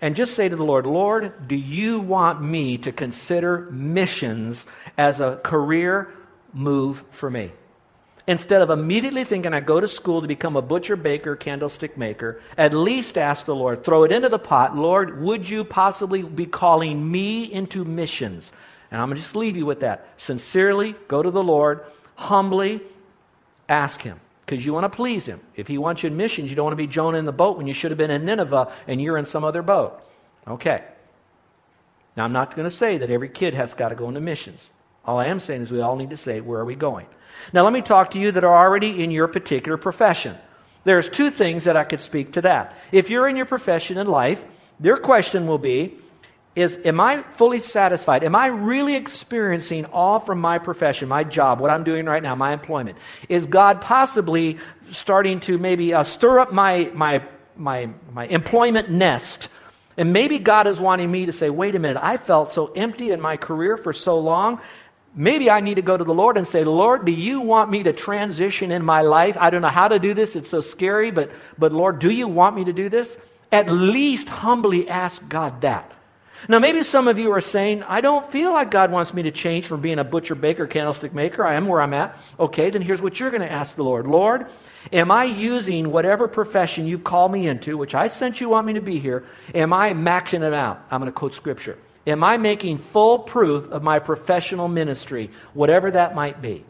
and 0.00 0.16
just 0.16 0.34
say 0.34 0.48
to 0.48 0.56
the 0.56 0.64
Lord, 0.64 0.86
Lord, 0.86 1.46
do 1.46 1.56
you 1.56 2.00
want 2.00 2.40
me 2.40 2.78
to 2.78 2.92
consider 2.92 3.68
missions 3.70 4.64
as 4.96 5.20
a 5.20 5.36
career 5.42 6.08
move 6.52 7.04
for 7.10 7.30
me. 7.30 7.52
Instead 8.26 8.60
of 8.60 8.68
immediately 8.68 9.24
thinking 9.24 9.54
I 9.54 9.60
go 9.60 9.80
to 9.80 9.88
school 9.88 10.20
to 10.20 10.28
become 10.28 10.54
a 10.54 10.60
butcher, 10.60 10.96
baker, 10.96 11.34
candlestick 11.34 11.96
maker, 11.96 12.42
at 12.58 12.74
least 12.74 13.16
ask 13.16 13.46
the 13.46 13.54
Lord, 13.54 13.84
throw 13.84 14.04
it 14.04 14.12
into 14.12 14.28
the 14.28 14.38
pot, 14.38 14.76
Lord, 14.76 15.22
would 15.22 15.48
you 15.48 15.64
possibly 15.64 16.22
be 16.22 16.44
calling 16.44 17.10
me 17.10 17.44
into 17.44 17.86
missions? 17.86 18.52
And 18.90 19.00
I'm 19.00 19.08
going 19.08 19.16
to 19.16 19.22
just 19.22 19.34
leave 19.34 19.56
you 19.56 19.64
with 19.64 19.80
that. 19.80 20.08
Sincerely, 20.18 20.94
go 21.08 21.22
to 21.22 21.30
the 21.30 21.42
Lord, 21.42 21.86
humbly 22.16 22.82
ask 23.66 24.02
Him 24.02 24.20
because 24.44 24.64
you 24.64 24.74
want 24.74 24.84
to 24.84 24.94
please 24.94 25.24
Him. 25.24 25.40
If 25.56 25.66
He 25.66 25.78
wants 25.78 26.02
you 26.02 26.08
in 26.08 26.16
missions, 26.18 26.50
you 26.50 26.56
don't 26.56 26.64
want 26.64 26.72
to 26.72 26.76
be 26.76 26.86
Jonah 26.86 27.16
in 27.16 27.24
the 27.24 27.32
boat 27.32 27.56
when 27.56 27.66
you 27.66 27.72
should 27.72 27.90
have 27.90 27.98
been 27.98 28.10
in 28.10 28.26
Nineveh 28.26 28.70
and 28.86 29.00
you're 29.00 29.16
in 29.16 29.24
some 29.24 29.42
other 29.44 29.62
boat. 29.62 30.02
Okay. 30.46 30.84
Now, 32.14 32.24
I'm 32.24 32.32
not 32.32 32.54
going 32.54 32.68
to 32.68 32.74
say 32.74 32.98
that 32.98 33.10
every 33.10 33.28
kid 33.30 33.54
has 33.54 33.72
got 33.72 33.88
to 33.88 33.94
go 33.94 34.08
into 34.08 34.20
missions. 34.20 34.68
All 35.08 35.18
I 35.18 35.28
am 35.28 35.40
saying 35.40 35.62
is 35.62 35.72
we 35.72 35.80
all 35.80 35.96
need 35.96 36.10
to 36.10 36.18
say, 36.18 36.42
where 36.42 36.60
are 36.60 36.66
we 36.66 36.74
going? 36.74 37.06
Now, 37.54 37.64
let 37.64 37.72
me 37.72 37.80
talk 37.80 38.10
to 38.10 38.18
you 38.18 38.30
that 38.32 38.44
are 38.44 38.54
already 38.54 39.02
in 39.02 39.10
your 39.10 39.26
particular 39.26 39.78
profession. 39.78 40.36
There's 40.84 41.08
two 41.08 41.30
things 41.30 41.64
that 41.64 41.78
I 41.78 41.84
could 41.84 42.02
speak 42.02 42.32
to 42.32 42.42
that. 42.42 42.76
If 42.92 43.08
you're 43.08 43.26
in 43.26 43.34
your 43.34 43.46
profession 43.46 43.96
in 43.96 44.06
life, 44.06 44.44
their 44.78 44.98
question 44.98 45.46
will 45.46 45.56
be, 45.56 45.96
is 46.54 46.76
am 46.84 47.00
I 47.00 47.22
fully 47.22 47.60
satisfied? 47.60 48.22
Am 48.22 48.36
I 48.36 48.48
really 48.48 48.96
experiencing 48.96 49.86
all 49.86 50.18
from 50.20 50.42
my 50.42 50.58
profession, 50.58 51.08
my 51.08 51.24
job, 51.24 51.58
what 51.58 51.70
I'm 51.70 51.84
doing 51.84 52.04
right 52.04 52.22
now, 52.22 52.34
my 52.34 52.52
employment? 52.52 52.98
Is 53.30 53.46
God 53.46 53.80
possibly 53.80 54.58
starting 54.92 55.40
to 55.40 55.56
maybe 55.56 55.94
uh, 55.94 56.04
stir 56.04 56.38
up 56.38 56.52
my, 56.52 56.90
my, 56.92 57.22
my, 57.56 57.88
my 58.12 58.26
employment 58.26 58.90
nest 58.90 59.48
and 59.98 60.12
maybe 60.12 60.38
God 60.38 60.68
is 60.68 60.78
wanting 60.78 61.10
me 61.10 61.26
to 61.26 61.32
say, 61.32 61.50
wait 61.50 61.74
a 61.74 61.80
minute, 61.80 61.98
I 62.00 62.18
felt 62.18 62.52
so 62.52 62.66
empty 62.66 63.10
in 63.10 63.20
my 63.20 63.36
career 63.36 63.76
for 63.76 63.92
so 63.92 64.20
long. 64.20 64.60
Maybe 65.14 65.50
I 65.50 65.60
need 65.60 65.74
to 65.74 65.82
go 65.82 65.96
to 65.96 66.04
the 66.04 66.14
Lord 66.14 66.36
and 66.36 66.46
say, 66.46 66.64
Lord, 66.64 67.04
do 67.04 67.12
you 67.12 67.40
want 67.40 67.70
me 67.70 67.82
to 67.82 67.92
transition 67.92 68.70
in 68.70 68.84
my 68.84 69.00
life? 69.00 69.36
I 69.38 69.50
don't 69.50 69.62
know 69.62 69.68
how 69.68 69.88
to 69.88 69.98
do 69.98 70.14
this. 70.14 70.36
It's 70.36 70.50
so 70.50 70.60
scary, 70.60 71.10
but, 71.10 71.30
but 71.58 71.72
Lord, 71.72 71.98
do 71.98 72.10
you 72.10 72.28
want 72.28 72.54
me 72.54 72.64
to 72.64 72.72
do 72.72 72.88
this? 72.88 73.16
At 73.50 73.70
least 73.70 74.28
humbly 74.28 74.88
ask 74.88 75.26
God 75.28 75.62
that. 75.62 75.92
Now, 76.46 76.60
maybe 76.60 76.84
some 76.84 77.08
of 77.08 77.18
you 77.18 77.32
are 77.32 77.40
saying, 77.40 77.82
I 77.82 78.00
don't 78.00 78.30
feel 78.30 78.52
like 78.52 78.70
God 78.70 78.92
wants 78.92 79.12
me 79.12 79.24
to 79.24 79.32
change 79.32 79.66
from 79.66 79.80
being 79.80 79.98
a 79.98 80.04
butcher, 80.04 80.36
baker, 80.36 80.68
candlestick 80.68 81.12
maker. 81.12 81.44
I 81.44 81.54
am 81.54 81.66
where 81.66 81.80
I'm 81.80 81.94
at. 81.94 82.16
Okay, 82.38 82.70
then 82.70 82.82
here's 82.82 83.02
what 83.02 83.18
you're 83.18 83.30
going 83.30 83.42
to 83.42 83.50
ask 83.50 83.74
the 83.74 83.82
Lord 83.82 84.06
Lord, 84.06 84.46
am 84.92 85.10
I 85.10 85.24
using 85.24 85.90
whatever 85.90 86.28
profession 86.28 86.86
you 86.86 86.98
call 86.98 87.28
me 87.28 87.48
into, 87.48 87.76
which 87.76 87.94
I 87.94 88.06
sense 88.06 88.40
you 88.40 88.48
want 88.48 88.66
me 88.68 88.74
to 88.74 88.80
be 88.80 89.00
here, 89.00 89.24
am 89.52 89.72
I 89.72 89.94
maxing 89.94 90.46
it 90.46 90.54
out? 90.54 90.84
I'm 90.90 91.00
going 91.00 91.10
to 91.10 91.16
quote 91.18 91.34
scripture. 91.34 91.76
Am 92.08 92.24
I 92.24 92.38
making 92.38 92.78
full 92.78 93.18
proof 93.18 93.70
of 93.70 93.82
my 93.82 93.98
professional 93.98 94.66
ministry, 94.66 95.30
whatever 95.52 95.90
that 95.90 96.14
might 96.14 96.40
be? 96.40 96.64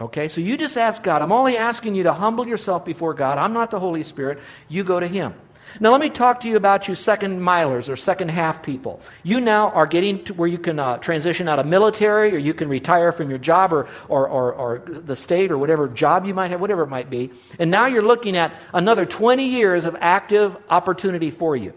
Okay, 0.00 0.26
so 0.26 0.40
you 0.40 0.56
just 0.56 0.76
ask 0.76 1.00
God. 1.00 1.22
I'm 1.22 1.30
only 1.30 1.56
asking 1.56 1.94
you 1.94 2.02
to 2.02 2.12
humble 2.12 2.46
yourself 2.46 2.84
before 2.84 3.14
God. 3.14 3.38
I'm 3.38 3.52
not 3.52 3.70
the 3.70 3.78
Holy 3.78 4.02
Spirit. 4.02 4.40
You 4.68 4.82
go 4.82 4.98
to 4.98 5.06
Him. 5.06 5.34
Now, 5.78 5.92
let 5.92 6.00
me 6.00 6.10
talk 6.10 6.40
to 6.40 6.48
you 6.48 6.56
about 6.56 6.88
you 6.88 6.96
second 6.96 7.40
milers 7.40 7.88
or 7.88 7.96
second 7.96 8.30
half 8.30 8.62
people. 8.62 9.00
You 9.22 9.40
now 9.40 9.70
are 9.70 9.86
getting 9.86 10.22
to 10.24 10.34
where 10.34 10.48
you 10.48 10.58
can 10.58 10.78
uh, 10.78 10.98
transition 10.98 11.48
out 11.48 11.58
of 11.58 11.66
military 11.66 12.34
or 12.34 12.38
you 12.38 12.52
can 12.52 12.68
retire 12.68 13.12
from 13.12 13.30
your 13.30 13.38
job 13.38 13.72
or, 13.72 13.88
or, 14.08 14.28
or, 14.28 14.52
or 14.52 14.78
the 14.86 15.16
state 15.16 15.52
or 15.52 15.56
whatever 15.58 15.88
job 15.88 16.26
you 16.26 16.34
might 16.34 16.50
have, 16.50 16.60
whatever 16.60 16.82
it 16.82 16.88
might 16.88 17.08
be. 17.08 17.30
And 17.58 17.70
now 17.70 17.86
you're 17.86 18.02
looking 18.02 18.36
at 18.36 18.52
another 18.72 19.06
20 19.06 19.46
years 19.46 19.84
of 19.84 19.96
active 20.00 20.56
opportunity 20.68 21.30
for 21.30 21.56
you. 21.56 21.72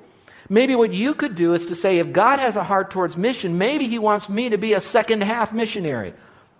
Maybe 0.49 0.75
what 0.75 0.93
you 0.93 1.13
could 1.13 1.35
do 1.35 1.53
is 1.53 1.65
to 1.65 1.75
say, 1.75 1.97
if 1.97 2.13
God 2.13 2.39
has 2.39 2.55
a 2.55 2.63
heart 2.63 2.91
towards 2.91 3.17
mission, 3.17 3.57
maybe 3.57 3.87
He 3.87 3.99
wants 3.99 4.29
me 4.29 4.49
to 4.49 4.57
be 4.57 4.73
a 4.73 4.81
second 4.81 5.23
half 5.23 5.51
missionary. 5.51 6.13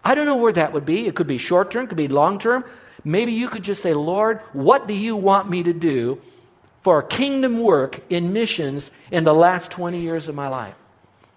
I 0.03 0.15
don't 0.15 0.25
know 0.25 0.35
where 0.35 0.53
that 0.53 0.73
would 0.73 0.85
be. 0.85 1.07
It 1.07 1.15
could 1.15 1.27
be 1.27 1.37
short 1.37 1.71
term, 1.71 1.85
it 1.85 1.87
could 1.87 1.97
be 1.97 2.07
long 2.07 2.39
term. 2.39 2.65
Maybe 3.03 3.31
you 3.31 3.47
could 3.47 3.63
just 3.63 3.81
say, 3.81 3.93
Lord, 3.93 4.39
what 4.51 4.87
do 4.87 4.93
you 4.93 5.15
want 5.15 5.49
me 5.49 5.63
to 5.63 5.73
do 5.73 6.19
for 6.81 7.01
kingdom 7.01 7.59
work 7.59 8.01
in 8.09 8.33
missions 8.33 8.91
in 9.11 9.23
the 9.23 9.33
last 9.33 9.71
20 9.71 9.99
years 9.99 10.27
of 10.27 10.35
my 10.35 10.49
life? 10.49 10.75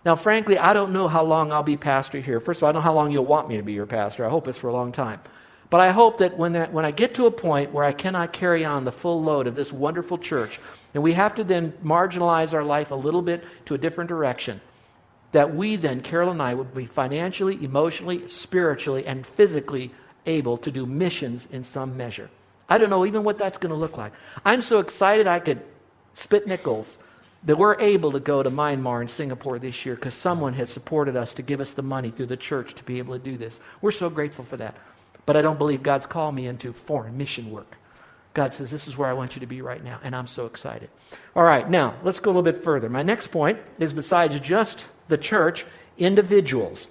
Now, 0.04 0.16
frankly, 0.16 0.58
I 0.58 0.72
don't 0.72 0.92
know 0.92 1.08
how 1.08 1.22
long 1.22 1.52
I'll 1.52 1.62
be 1.62 1.76
pastor 1.76 2.20
here. 2.20 2.40
First 2.40 2.58
of 2.58 2.64
all, 2.64 2.70
I 2.70 2.72
don't 2.72 2.80
know 2.80 2.84
how 2.84 2.94
long 2.94 3.12
you'll 3.12 3.26
want 3.26 3.48
me 3.48 3.58
to 3.58 3.62
be 3.62 3.74
your 3.74 3.86
pastor. 3.86 4.24
I 4.24 4.30
hope 4.30 4.48
it's 4.48 4.58
for 4.58 4.68
a 4.68 4.72
long 4.72 4.92
time. 4.92 5.20
But 5.68 5.80
I 5.80 5.90
hope 5.90 6.18
that 6.18 6.36
when, 6.36 6.54
that 6.54 6.72
when 6.72 6.84
I 6.84 6.90
get 6.90 7.14
to 7.14 7.26
a 7.26 7.30
point 7.30 7.72
where 7.72 7.84
I 7.84 7.92
cannot 7.92 8.32
carry 8.32 8.64
on 8.64 8.84
the 8.84 8.92
full 8.92 9.22
load 9.22 9.46
of 9.46 9.54
this 9.54 9.72
wonderful 9.72 10.18
church, 10.18 10.58
and 10.94 11.02
we 11.02 11.12
have 11.12 11.34
to 11.36 11.44
then 11.44 11.72
marginalize 11.84 12.52
our 12.52 12.64
life 12.64 12.90
a 12.90 12.96
little 12.96 13.22
bit 13.22 13.44
to 13.66 13.74
a 13.74 13.78
different 13.78 14.08
direction. 14.08 14.60
That 15.32 15.54
we 15.54 15.76
then, 15.76 16.00
Carol 16.00 16.30
and 16.30 16.42
I, 16.42 16.54
would 16.54 16.74
be 16.74 16.86
financially, 16.86 17.62
emotionally, 17.62 18.28
spiritually, 18.28 19.06
and 19.06 19.24
physically 19.24 19.92
able 20.26 20.58
to 20.58 20.70
do 20.70 20.86
missions 20.86 21.46
in 21.52 21.64
some 21.64 21.96
measure. 21.96 22.30
I 22.68 22.78
don't 22.78 22.90
know 22.90 23.06
even 23.06 23.24
what 23.24 23.38
that's 23.38 23.58
going 23.58 23.70
to 23.70 23.78
look 23.78 23.96
like. 23.96 24.12
I'm 24.44 24.62
so 24.62 24.80
excited 24.80 25.26
I 25.26 25.38
could 25.38 25.62
spit 26.14 26.46
nickels 26.46 26.98
that 27.44 27.56
we're 27.56 27.80
able 27.80 28.12
to 28.12 28.20
go 28.20 28.42
to 28.42 28.50
Myanmar 28.50 29.00
and 29.00 29.08
Singapore 29.08 29.58
this 29.58 29.86
year 29.86 29.94
because 29.94 30.14
someone 30.14 30.54
has 30.54 30.70
supported 30.70 31.16
us 31.16 31.32
to 31.34 31.42
give 31.42 31.60
us 31.60 31.72
the 31.72 31.82
money 31.82 32.10
through 32.10 32.26
the 32.26 32.36
church 32.36 32.74
to 32.74 32.84
be 32.84 32.98
able 32.98 33.16
to 33.16 33.24
do 33.24 33.38
this. 33.38 33.58
We're 33.80 33.90
so 33.92 34.10
grateful 34.10 34.44
for 34.44 34.56
that. 34.58 34.76
But 35.26 35.36
I 35.36 35.42
don't 35.42 35.58
believe 35.58 35.82
God's 35.82 36.06
called 36.06 36.34
me 36.34 36.46
into 36.46 36.72
foreign 36.72 37.16
mission 37.16 37.50
work. 37.50 37.76
God 38.34 38.54
says, 38.54 38.70
This 38.70 38.86
is 38.86 38.96
where 38.96 39.08
I 39.08 39.12
want 39.12 39.34
you 39.34 39.40
to 39.40 39.46
be 39.46 39.62
right 39.62 39.82
now. 39.82 40.00
And 40.02 40.14
I'm 40.14 40.26
so 40.26 40.46
excited. 40.46 40.90
All 41.34 41.42
right, 41.42 41.68
now 41.68 41.94
let's 42.02 42.20
go 42.20 42.30
a 42.30 42.32
little 42.32 42.42
bit 42.42 42.62
further. 42.62 42.88
My 42.88 43.02
next 43.02 43.28
point 43.28 43.58
is 43.78 43.92
besides 43.92 44.38
just 44.40 44.86
the 45.08 45.18
church, 45.18 45.66
individuals. 45.98 46.86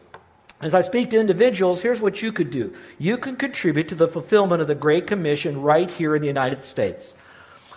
As 0.61 0.73
I 0.73 0.81
speak 0.81 1.09
to 1.11 1.19
individuals, 1.19 1.81
here's 1.81 2.01
what 2.01 2.21
you 2.21 2.31
could 2.31 2.51
do 2.51 2.73
you 2.97 3.17
can 3.17 3.35
contribute 3.35 3.87
to 3.89 3.95
the 3.95 4.07
fulfillment 4.07 4.61
of 4.61 4.67
the 4.67 4.75
Great 4.75 5.07
Commission 5.07 5.61
right 5.61 5.89
here 5.89 6.15
in 6.15 6.21
the 6.21 6.27
United 6.27 6.63
States. 6.63 7.13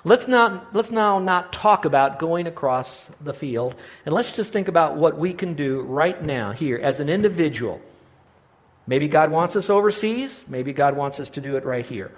Let's, 0.04 0.26
not, 0.26 0.74
let's 0.74 0.90
now 0.90 1.20
not 1.20 1.52
talk 1.52 1.84
about 1.84 2.18
going 2.18 2.48
across 2.48 3.08
the 3.20 3.32
field, 3.32 3.76
and 4.04 4.12
let's 4.12 4.32
just 4.32 4.52
think 4.52 4.66
about 4.66 4.96
what 4.96 5.16
we 5.16 5.32
can 5.32 5.54
do 5.54 5.82
right 5.82 6.20
now 6.20 6.50
here 6.50 6.76
as 6.76 6.98
an 6.98 7.08
individual. 7.08 7.80
Maybe 8.88 9.06
God 9.06 9.30
wants 9.30 9.54
us 9.54 9.70
overseas, 9.70 10.44
maybe 10.48 10.72
God 10.72 10.96
wants 10.96 11.20
us 11.20 11.30
to 11.30 11.40
do 11.40 11.56
it 11.56 11.64
right 11.64 11.86
here. 11.86 12.10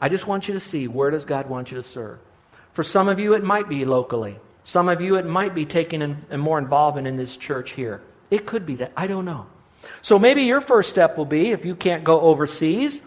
I 0.00 0.08
just 0.08 0.26
want 0.26 0.48
you 0.48 0.54
to 0.54 0.60
see 0.60 0.88
where 0.88 1.10
does 1.10 1.24
God 1.24 1.48
want 1.48 1.70
you 1.70 1.76
to 1.76 1.82
serve. 1.82 2.18
For 2.72 2.82
some 2.82 3.08
of 3.08 3.18
you, 3.18 3.34
it 3.34 3.44
might 3.44 3.68
be 3.68 3.84
locally. 3.84 4.38
Some 4.64 4.88
of 4.88 5.00
you, 5.00 5.16
it 5.16 5.26
might 5.26 5.54
be 5.54 5.64
taking 5.64 6.02
in, 6.02 6.40
more 6.40 6.58
involvement 6.58 7.06
in 7.06 7.16
this 7.16 7.36
church 7.36 7.72
here. 7.72 8.02
It 8.30 8.46
could 8.46 8.66
be 8.66 8.76
that. 8.76 8.92
I 8.96 9.06
don't 9.06 9.24
know. 9.24 9.46
So 10.02 10.18
maybe 10.18 10.42
your 10.42 10.60
first 10.60 10.90
step 10.90 11.16
will 11.16 11.26
be 11.26 11.50
if 11.50 11.64
you 11.64 11.74
can't 11.74 12.04
go 12.04 12.20
overseas 12.20 13.00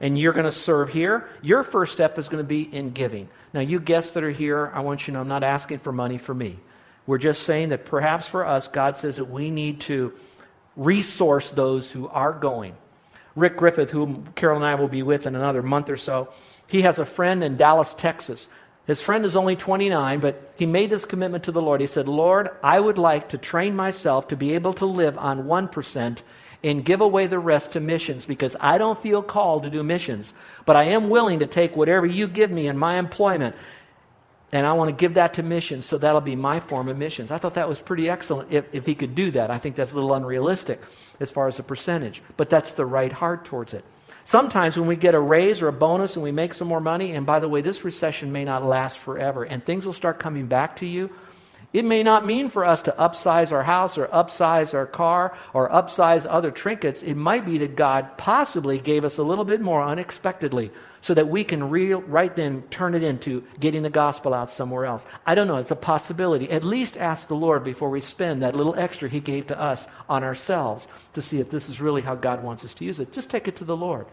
and 0.00 0.18
you're 0.18 0.32
going 0.32 0.46
to 0.46 0.52
serve 0.52 0.88
here, 0.88 1.28
your 1.42 1.62
first 1.62 1.92
step 1.92 2.18
is 2.18 2.28
going 2.28 2.42
to 2.42 2.48
be 2.48 2.62
in 2.62 2.90
giving. 2.90 3.28
Now, 3.52 3.60
you 3.60 3.80
guests 3.80 4.12
that 4.12 4.24
are 4.24 4.30
here, 4.30 4.70
I 4.74 4.80
want 4.80 5.02
you 5.02 5.06
to 5.06 5.12
know 5.12 5.20
I'm 5.20 5.28
not 5.28 5.44
asking 5.44 5.80
for 5.80 5.92
money 5.92 6.18
for 6.18 6.34
me. 6.34 6.58
We're 7.06 7.18
just 7.18 7.44
saying 7.44 7.68
that 7.68 7.84
perhaps 7.84 8.26
for 8.26 8.44
us, 8.44 8.66
God 8.66 8.96
says 8.96 9.16
that 9.16 9.26
we 9.26 9.50
need 9.50 9.80
to 9.82 10.12
resource 10.74 11.50
those 11.52 11.90
who 11.90 12.08
are 12.08 12.32
going. 12.32 12.74
Rick 13.36 13.58
Griffith, 13.58 13.90
whom 13.90 14.26
Carol 14.34 14.56
and 14.56 14.66
I 14.66 14.74
will 14.74 14.88
be 14.88 15.02
with 15.02 15.26
in 15.26 15.36
another 15.36 15.62
month 15.62 15.88
or 15.88 15.96
so, 15.96 16.32
he 16.66 16.82
has 16.82 16.98
a 16.98 17.04
friend 17.04 17.44
in 17.44 17.56
Dallas, 17.56 17.94
Texas. 17.94 18.48
His 18.86 19.00
friend 19.00 19.24
is 19.24 19.36
only 19.36 19.56
29, 19.56 20.20
but 20.20 20.54
he 20.56 20.66
made 20.66 20.90
this 20.90 21.04
commitment 21.04 21.44
to 21.44 21.52
the 21.52 21.62
Lord. 21.62 21.80
He 21.80 21.86
said, 21.86 22.08
Lord, 22.08 22.50
I 22.62 22.80
would 22.80 22.98
like 22.98 23.28
to 23.30 23.38
train 23.38 23.76
myself 23.76 24.28
to 24.28 24.36
be 24.36 24.54
able 24.54 24.74
to 24.74 24.86
live 24.86 25.18
on 25.18 25.44
1% 25.44 26.18
and 26.64 26.84
give 26.84 27.00
away 27.00 27.26
the 27.26 27.38
rest 27.38 27.72
to 27.72 27.80
missions 27.80 28.26
because 28.26 28.56
I 28.60 28.78
don't 28.78 29.00
feel 29.00 29.22
called 29.22 29.64
to 29.64 29.70
do 29.70 29.82
missions. 29.82 30.32
But 30.64 30.76
I 30.76 30.84
am 30.84 31.10
willing 31.10 31.40
to 31.40 31.46
take 31.46 31.76
whatever 31.76 32.06
you 32.06 32.26
give 32.26 32.50
me 32.50 32.68
in 32.68 32.78
my 32.78 32.98
employment 32.98 33.54
and 34.56 34.66
I 34.66 34.72
want 34.72 34.88
to 34.88 34.98
give 34.98 35.14
that 35.14 35.34
to 35.34 35.42
missions, 35.42 35.84
so 35.84 35.98
that'll 35.98 36.22
be 36.22 36.34
my 36.34 36.60
form 36.60 36.88
of 36.88 36.96
missions. 36.96 37.30
I 37.30 37.36
thought 37.36 37.54
that 37.54 37.68
was 37.68 37.78
pretty 37.78 38.08
excellent 38.08 38.50
if, 38.50 38.64
if 38.72 38.86
he 38.86 38.94
could 38.94 39.14
do 39.14 39.30
that. 39.32 39.50
I 39.50 39.58
think 39.58 39.76
that's 39.76 39.92
a 39.92 39.94
little 39.94 40.14
unrealistic 40.14 40.80
as 41.20 41.30
far 41.30 41.46
as 41.46 41.58
the 41.58 41.62
percentage, 41.62 42.22
but 42.38 42.48
that's 42.48 42.72
the 42.72 42.86
right 42.86 43.12
heart 43.12 43.44
towards 43.44 43.74
it. 43.74 43.84
Sometimes 44.24 44.78
when 44.78 44.88
we 44.88 44.96
get 44.96 45.14
a 45.14 45.20
raise 45.20 45.60
or 45.60 45.68
a 45.68 45.72
bonus 45.72 46.16
and 46.16 46.22
we 46.22 46.32
make 46.32 46.54
some 46.54 46.68
more 46.68 46.80
money, 46.80 47.12
and 47.12 47.26
by 47.26 47.38
the 47.38 47.48
way, 47.48 47.60
this 47.60 47.84
recession 47.84 48.32
may 48.32 48.44
not 48.44 48.64
last 48.64 48.98
forever, 48.98 49.44
and 49.44 49.64
things 49.64 49.84
will 49.84 49.92
start 49.92 50.18
coming 50.18 50.46
back 50.46 50.76
to 50.76 50.86
you. 50.86 51.10
It 51.72 51.84
may 51.84 52.02
not 52.02 52.24
mean 52.24 52.48
for 52.48 52.64
us 52.64 52.82
to 52.82 52.92
upsize 52.92 53.52
our 53.52 53.64
house 53.64 53.98
or 53.98 54.06
upsize 54.06 54.72
our 54.72 54.86
car 54.86 55.36
or 55.52 55.68
upsize 55.68 56.24
other 56.28 56.50
trinkets. 56.50 57.02
It 57.02 57.14
might 57.16 57.44
be 57.44 57.58
that 57.58 57.76
God 57.76 58.16
possibly 58.16 58.78
gave 58.78 59.04
us 59.04 59.18
a 59.18 59.22
little 59.22 59.44
bit 59.44 59.60
more 59.60 59.82
unexpectedly 59.82 60.70
so 61.02 61.14
that 61.14 61.28
we 61.28 61.44
can 61.44 61.68
re- 61.68 61.92
right 61.92 62.34
then 62.34 62.62
turn 62.70 62.94
it 62.94 63.02
into 63.02 63.44
getting 63.60 63.82
the 63.82 63.90
gospel 63.90 64.32
out 64.32 64.50
somewhere 64.50 64.86
else. 64.86 65.04
I 65.26 65.34
don't 65.34 65.48
know. 65.48 65.58
It's 65.58 65.70
a 65.70 65.76
possibility. 65.76 66.50
At 66.50 66.64
least 66.64 66.96
ask 66.96 67.28
the 67.28 67.34
Lord 67.34 67.62
before 67.62 67.90
we 67.90 68.00
spend 68.00 68.42
that 68.42 68.56
little 68.56 68.74
extra 68.76 69.08
He 69.08 69.20
gave 69.20 69.48
to 69.48 69.60
us 69.60 69.86
on 70.08 70.24
ourselves 70.24 70.86
to 71.12 71.22
see 71.22 71.40
if 71.40 71.50
this 71.50 71.68
is 71.68 71.80
really 71.80 72.02
how 72.02 72.14
God 72.14 72.42
wants 72.42 72.64
us 72.64 72.74
to 72.74 72.84
use 72.84 72.98
it. 72.98 73.12
Just 73.12 73.28
take 73.28 73.48
it 73.48 73.56
to 73.56 73.64
the 73.64 73.76
Lord. 73.76 74.06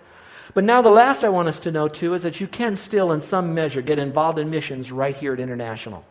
But 0.53 0.65
now, 0.65 0.81
the 0.81 0.89
last 0.89 1.23
I 1.23 1.29
want 1.29 1.47
us 1.47 1.59
to 1.59 1.71
know, 1.71 1.87
too, 1.87 2.13
is 2.13 2.23
that 2.23 2.41
you 2.41 2.47
can 2.47 2.75
still, 2.75 3.11
in 3.11 3.21
some 3.21 3.53
measure, 3.53 3.81
get 3.81 3.97
involved 3.97 4.37
in 4.37 4.49
missions 4.49 4.91
right 4.91 5.15
here 5.15 5.33
at 5.33 5.39
International. 5.39 6.03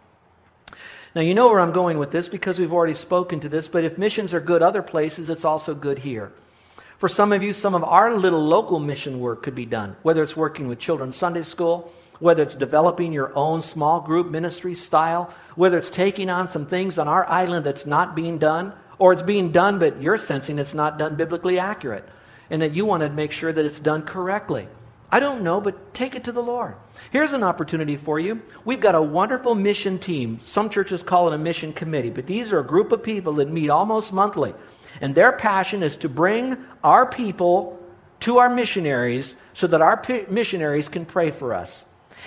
Now, 1.14 1.21
you 1.21 1.35
know 1.35 1.49
where 1.49 1.61
I'm 1.61 1.73
going 1.73 1.99
with 1.99 2.11
this 2.11 2.28
because 2.28 2.59
we've 2.59 2.73
already 2.73 2.95
spoken 2.95 3.40
to 3.40 3.49
this, 3.49 3.69
but 3.69 3.85
if 3.85 3.99
missions 3.99 4.33
are 4.33 4.40
good 4.40 4.62
other 4.62 4.81
places, 4.81 5.28
it's 5.28 5.45
also 5.45 5.75
good 5.75 5.99
here. 5.99 6.33
For 6.97 7.09
some 7.09 7.33
of 7.33 7.42
you, 7.42 7.52
some 7.52 7.75
of 7.75 7.85
our 7.85 8.14
little 8.14 8.42
local 8.42 8.78
mission 8.78 9.21
work 9.21 9.42
could 9.42 9.54
be 9.54 9.66
done, 9.66 9.97
whether 10.02 10.23
it's 10.23 10.37
working 10.37 10.69
with 10.69 10.78
children's 10.78 11.16
Sunday 11.16 11.42
school, 11.42 11.92
whether 12.19 12.42
it's 12.42 12.54
developing 12.54 13.12
your 13.12 13.37
own 13.37 13.61
small 13.61 14.00
group 14.00 14.31
ministry 14.31 14.75
style, 14.75 15.35
whether 15.54 15.76
it's 15.76 15.90
taking 15.90 16.31
on 16.31 16.49
some 16.49 16.64
things 16.64 16.97
on 16.97 17.09
our 17.09 17.28
island 17.28 17.66
that's 17.66 17.85
not 17.85 18.14
being 18.14 18.38
done, 18.38 18.73
or 18.99 19.12
it's 19.12 19.21
being 19.21 19.52
done, 19.52 19.78
but 19.78 20.00
you're 20.00 20.16
sensing 20.16 20.59
it's 20.59 20.73
not 20.73 20.97
done 20.97 21.16
biblically 21.16 21.59
accurate, 21.59 22.09
and 22.49 22.62
that 22.62 22.73
you 22.73 22.87
want 22.87 23.02
to 23.02 23.11
make 23.11 23.33
sure 23.33 23.52
that 23.52 23.66
it's 23.66 23.81
done 23.81 24.02
correctly. 24.02 24.66
I 25.11 25.21
don't 25.21 25.42
know, 25.42 25.61
but 25.61 25.92
take 25.92 26.14
it 26.14 26.25
to 26.25 26.33
the 26.33 26.42
Lord. 26.42 26.76
Here's 27.11 27.32
an 27.32 27.42
opportunity 27.42 27.96
for 27.96 28.18
you. 28.18 28.42
We've 28.64 28.80
got 28.80 28.94
a 28.94 29.02
wonderful 29.02 29.54
mission 29.54 29.99
team. 29.99 30.40
Some 30.44 30.70
churches 30.70 31.02
call 31.02 31.30
it 31.30 31.34
a 31.34 31.38
mission 31.38 31.72
committee, 31.72 32.11
but 32.11 32.26
these 32.26 32.52
are 32.52 32.61
a 32.61 32.66
group 32.66 32.92
of 32.92 33.02
people 33.02 33.34
that 33.34 33.50
meet 33.50 33.70
almost 33.70 34.12
monthly. 34.12 34.54
And 35.00 35.14
their 35.14 35.32
passion 35.32 35.82
is 35.82 35.96
to 35.99 36.08
bring 36.08 36.56
our 36.84 37.06
people 37.06 37.78
to 38.20 38.38
our 38.38 38.49
missionaries 38.49 39.34
so 39.54 39.66
that 39.66 39.82
our 39.82 40.02
missionaries 40.28 40.88
can 40.88 41.04
pray 41.04 41.30
for 41.30 41.54
us. 41.54 41.84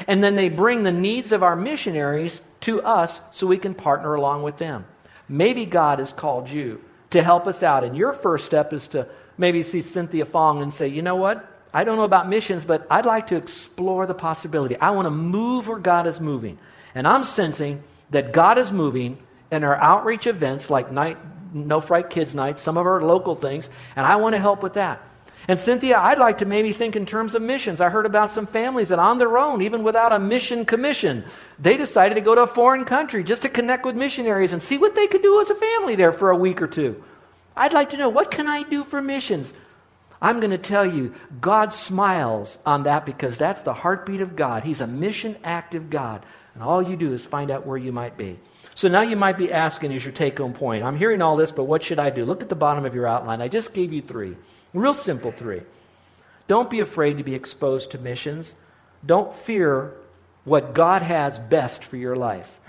And 0.08 0.24
then 0.24 0.36
they 0.36 0.50
bring 0.50 0.84
the 0.84 0.92
needs 0.92 1.32
of 1.32 1.42
our 1.42 1.56
missionaries 1.56 2.42
to 2.62 2.82
us 2.82 3.20
so 3.32 3.48
we 3.48 3.58
can 3.58 3.74
partner 3.74 4.14
along 4.14 4.44
with 4.44 4.58
them. 4.58 4.86
Maybe 5.30 5.66
God 5.66 6.00
has 6.00 6.12
called 6.12 6.50
you 6.50 6.82
to 7.12 7.24
help 7.24 7.48
us 7.48 7.64
out. 7.64 7.84
And 7.84 7.96
your 7.96 8.14
first 8.14 8.46
step 8.46 8.74
is 8.74 8.88
to 8.90 9.08
maybe 9.38 9.64
see 9.64 9.82
Cynthia 9.82 10.26
Fong 10.26 10.62
and 10.62 10.74
say, 10.74 10.88
you 10.88 11.02
know 11.02 11.16
what? 11.16 11.55
I 11.76 11.84
don't 11.84 11.98
know 11.98 12.04
about 12.04 12.30
missions, 12.30 12.64
but 12.64 12.88
I'd 12.90 13.06
like 13.06 13.28
to 13.28 13.36
explore 13.36 14.08
the 14.08 14.14
possibility. 14.14 14.78
I 14.78 14.92
want 14.92 15.08
to 15.08 15.12
move 15.12 15.68
where 15.68 15.78
God 15.78 16.08
is 16.08 16.22
moving. 16.22 16.58
And 16.96 17.06
I'm 17.06 17.26
sensing 17.26 17.84
that 18.12 18.32
God 18.32 18.58
is 18.58 18.72
moving 18.72 19.18
in 19.52 19.66
our 19.66 19.76
outreach 19.76 20.26
events 20.26 20.70
like 20.70 20.90
night, 20.90 21.18
no 21.54 21.82
Fright 21.82 22.10
Kids 22.10 22.34
Night, 22.34 22.62
some 22.62 22.78
of 22.78 22.86
our 22.86 23.02
local 23.02 23.36
things, 23.36 23.68
and 23.98 24.06
I 24.06 24.16
want 24.16 24.36
to 24.36 24.40
help 24.40 24.64
with 24.64 24.76
that. 24.76 25.02
And 25.50 25.60
Cynthia, 25.60 26.00
I'd 26.00 26.18
like 26.18 26.38
to 26.38 26.46
maybe 26.46 26.72
think 26.72 26.96
in 26.96 27.06
terms 27.06 27.36
of 27.36 27.42
missions. 27.42 27.82
I 27.82 27.90
heard 27.90 28.06
about 28.06 28.32
some 28.32 28.48
families 28.48 28.88
that 28.88 28.98
on 28.98 29.18
their 29.18 29.38
own, 29.38 29.62
even 29.62 29.84
without 29.84 30.14
a 30.14 30.18
mission 30.18 30.64
commission, 30.64 31.26
they 31.60 31.76
decided 31.76 32.16
to 32.16 32.22
go 32.22 32.36
to 32.36 32.44
a 32.44 32.48
foreign 32.48 32.86
country 32.86 33.22
just 33.22 33.42
to 33.42 33.50
connect 33.50 33.86
with 33.86 33.98
missionaries 33.98 34.54
and 34.54 34.62
see 34.62 34.78
what 34.78 34.96
they 34.96 35.08
could 35.08 35.22
do 35.22 35.42
as 35.42 35.50
a 35.50 35.56
family 35.56 35.98
there 35.98 36.14
for 36.14 36.30
a 36.30 36.38
week 36.38 36.62
or 36.62 36.68
two. 36.68 37.04
I'd 37.54 37.74
like 37.74 37.90
to 37.90 37.98
know 37.98 38.08
what 38.08 38.32
can 38.32 38.48
I 38.48 38.64
do 38.64 38.86
for 38.86 39.02
missions? 39.02 39.52
I'm 40.26 40.40
going 40.40 40.50
to 40.50 40.58
tell 40.58 40.88
you, 40.88 41.14
God 41.40 41.72
smiles 41.72 42.58
on 42.66 42.84
that 42.84 43.06
because 43.06 43.38
that's 43.38 43.62
the 43.62 43.76
heartbeat 43.76 44.22
of 44.22 44.36
God. 44.36 44.64
He's 44.64 44.82
a 44.82 44.88
mission 44.88 45.38
active 45.44 45.92
God. 45.92 46.26
And 46.56 46.64
all 46.64 46.82
you 46.82 46.96
do 46.96 47.14
is 47.14 47.24
find 47.24 47.52
out 47.52 47.68
where 47.68 47.78
you 47.78 47.92
might 47.92 48.18
be. 48.18 48.40
So 48.74 48.88
now 48.88 49.02
you 49.02 49.16
might 49.16 49.38
be 49.38 49.54
asking 49.54 49.92
is 49.92 50.04
your 50.04 50.12
take 50.12 50.40
home 50.40 50.54
point 50.54 50.84
I'm 50.84 50.98
hearing 50.98 51.22
all 51.22 51.36
this, 51.36 51.52
but 51.52 51.66
what 51.66 51.84
should 51.84 52.00
I 52.00 52.10
do? 52.10 52.26
Look 52.26 52.42
at 52.42 52.50
the 52.50 52.56
bottom 52.56 52.86
of 52.86 52.96
your 52.96 53.06
outline. 53.06 53.40
I 53.40 53.50
just 53.50 53.72
gave 53.72 53.94
you 53.94 54.02
three. 54.02 54.36
Real 54.74 54.96
simple 54.96 55.32
three. 55.32 55.62
Don't 56.48 56.72
be 56.72 56.80
afraid 56.80 57.20
to 57.20 57.24
be 57.24 57.36
exposed 57.36 57.92
to 57.92 58.00
missions. 58.00 58.56
Don't 59.06 59.32
fear 59.32 59.94
what 60.44 60.74
God 60.74 61.04
has 61.04 61.38
best 61.38 61.84
for 61.84 61.98
your 61.98 62.16
life. 62.16 62.60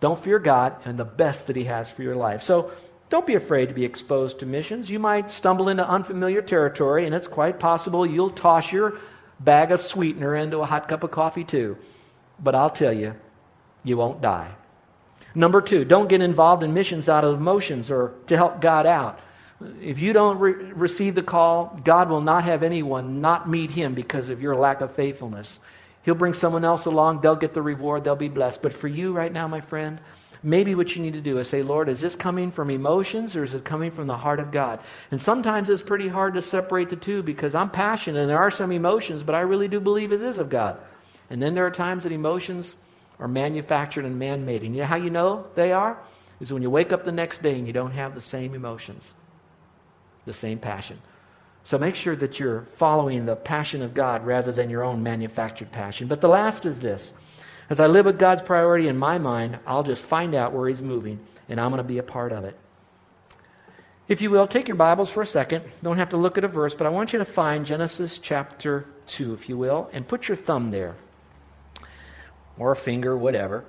Don't 0.00 0.22
fear 0.22 0.38
God 0.38 0.76
and 0.84 0.98
the 0.98 1.06
best 1.06 1.46
that 1.46 1.56
He 1.56 1.64
has 1.64 1.88
for 1.88 2.02
your 2.02 2.16
life. 2.16 2.42
So 2.42 2.70
don't 3.12 3.26
be 3.26 3.34
afraid 3.34 3.68
to 3.68 3.74
be 3.74 3.84
exposed 3.84 4.38
to 4.38 4.46
missions. 4.46 4.88
You 4.88 4.98
might 4.98 5.30
stumble 5.30 5.68
into 5.68 5.86
unfamiliar 5.86 6.40
territory, 6.40 7.04
and 7.04 7.14
it's 7.14 7.28
quite 7.28 7.60
possible 7.60 8.06
you'll 8.06 8.30
toss 8.30 8.72
your 8.72 8.96
bag 9.38 9.70
of 9.70 9.82
sweetener 9.82 10.34
into 10.34 10.60
a 10.60 10.64
hot 10.64 10.88
cup 10.88 11.04
of 11.04 11.10
coffee 11.10 11.44
too. 11.44 11.76
But 12.42 12.54
I'll 12.54 12.70
tell 12.70 12.92
you, 12.92 13.14
you 13.84 13.98
won't 13.98 14.22
die. 14.22 14.52
Number 15.34 15.60
two, 15.60 15.84
don't 15.84 16.08
get 16.08 16.22
involved 16.22 16.62
in 16.62 16.72
missions 16.72 17.06
out 17.06 17.22
of 17.22 17.36
emotions 17.36 17.90
or 17.90 18.14
to 18.28 18.36
help 18.38 18.62
God 18.62 18.86
out. 18.86 19.20
If 19.82 19.98
you 19.98 20.14
don't 20.14 20.38
re- 20.38 20.72
receive 20.72 21.14
the 21.14 21.22
call, 21.22 21.78
God 21.84 22.08
will 22.08 22.22
not 22.22 22.44
have 22.44 22.62
anyone 22.62 23.20
not 23.20 23.46
meet 23.46 23.72
him 23.72 23.92
because 23.92 24.30
of 24.30 24.40
your 24.40 24.56
lack 24.56 24.80
of 24.80 24.94
faithfulness. 24.94 25.58
He'll 26.02 26.14
bring 26.14 26.32
someone 26.32 26.64
else 26.64 26.86
along, 26.86 27.20
they'll 27.20 27.36
get 27.36 27.52
the 27.52 27.60
reward, 27.60 28.04
they'll 28.04 28.16
be 28.16 28.28
blessed. 28.30 28.62
But 28.62 28.72
for 28.72 28.88
you 28.88 29.12
right 29.12 29.30
now, 29.30 29.48
my 29.48 29.60
friend, 29.60 30.00
maybe 30.42 30.74
what 30.74 30.94
you 30.96 31.02
need 31.02 31.12
to 31.14 31.20
do 31.20 31.38
is 31.38 31.48
say, 31.48 31.62
Lord, 31.62 31.88
is 31.88 32.00
this 32.00 32.16
coming 32.16 32.50
from 32.50 32.70
emotions 32.70 33.36
or 33.36 33.44
is 33.44 33.54
it 33.54 33.64
coming 33.64 33.90
from 33.90 34.06
the 34.06 34.16
heart 34.16 34.40
of 34.40 34.50
God? 34.50 34.80
And 35.10 35.20
sometimes 35.20 35.70
it's 35.70 35.82
pretty 35.82 36.08
hard 36.08 36.34
to 36.34 36.42
separate 36.42 36.90
the 36.90 36.96
two 36.96 37.22
because 37.22 37.54
I'm 37.54 37.70
passionate 37.70 38.20
and 38.20 38.30
there 38.30 38.38
are 38.38 38.50
some 38.50 38.72
emotions, 38.72 39.22
but 39.22 39.34
I 39.34 39.40
really 39.40 39.68
do 39.68 39.80
believe 39.80 40.12
it 40.12 40.22
is 40.22 40.38
of 40.38 40.48
God. 40.48 40.78
And 41.30 41.40
then 41.40 41.54
there 41.54 41.66
are 41.66 41.70
times 41.70 42.02
that 42.02 42.12
emotions 42.12 42.74
are 43.18 43.28
manufactured 43.28 44.04
and 44.04 44.18
man 44.18 44.44
made. 44.44 44.62
And 44.62 44.74
you 44.74 44.82
know 44.82 44.88
how 44.88 44.96
you 44.96 45.10
know 45.10 45.46
they 45.54 45.72
are? 45.72 45.98
Is 46.40 46.52
when 46.52 46.62
you 46.62 46.70
wake 46.70 46.92
up 46.92 47.04
the 47.04 47.12
next 47.12 47.42
day 47.42 47.56
and 47.56 47.66
you 47.66 47.72
don't 47.72 47.92
have 47.92 48.14
the 48.14 48.20
same 48.20 48.54
emotions, 48.54 49.14
the 50.26 50.32
same 50.32 50.58
passion. 50.58 51.00
So 51.64 51.78
make 51.78 51.94
sure 51.94 52.16
that 52.16 52.40
you're 52.40 52.62
following 52.62 53.24
the 53.24 53.36
passion 53.36 53.82
of 53.82 53.94
God 53.94 54.26
rather 54.26 54.50
than 54.50 54.68
your 54.68 54.82
own 54.82 55.02
manufactured 55.02 55.70
passion. 55.70 56.08
But 56.08 56.20
the 56.20 56.28
last 56.28 56.66
is 56.66 56.80
this 56.80 57.12
as 57.72 57.80
I 57.80 57.86
live 57.86 58.04
with 58.04 58.18
God's 58.18 58.42
priority 58.42 58.86
in 58.86 58.98
my 58.98 59.16
mind, 59.16 59.58
I'll 59.66 59.82
just 59.82 60.02
find 60.02 60.34
out 60.34 60.52
where 60.52 60.68
He's 60.68 60.82
moving, 60.82 61.18
and 61.48 61.58
I'm 61.58 61.70
going 61.70 61.78
to 61.78 61.88
be 61.88 61.96
a 61.96 62.02
part 62.02 62.30
of 62.30 62.44
it. 62.44 62.54
If 64.08 64.20
you 64.20 64.30
will, 64.30 64.46
take 64.46 64.68
your 64.68 64.76
Bibles 64.76 65.08
for 65.08 65.22
a 65.22 65.26
second. 65.26 65.64
Don't 65.82 65.96
have 65.96 66.10
to 66.10 66.18
look 66.18 66.36
at 66.36 66.44
a 66.44 66.48
verse, 66.48 66.74
but 66.74 66.86
I 66.86 66.90
want 66.90 67.14
you 67.14 67.18
to 67.18 67.24
find 67.24 67.64
Genesis 67.64 68.18
chapter 68.18 68.84
2, 69.06 69.32
if 69.32 69.48
you 69.48 69.56
will, 69.56 69.88
and 69.94 70.06
put 70.06 70.28
your 70.28 70.36
thumb 70.36 70.70
there 70.70 70.96
or 72.58 72.72
a 72.72 72.76
finger, 72.76 73.16
whatever, 73.16 73.64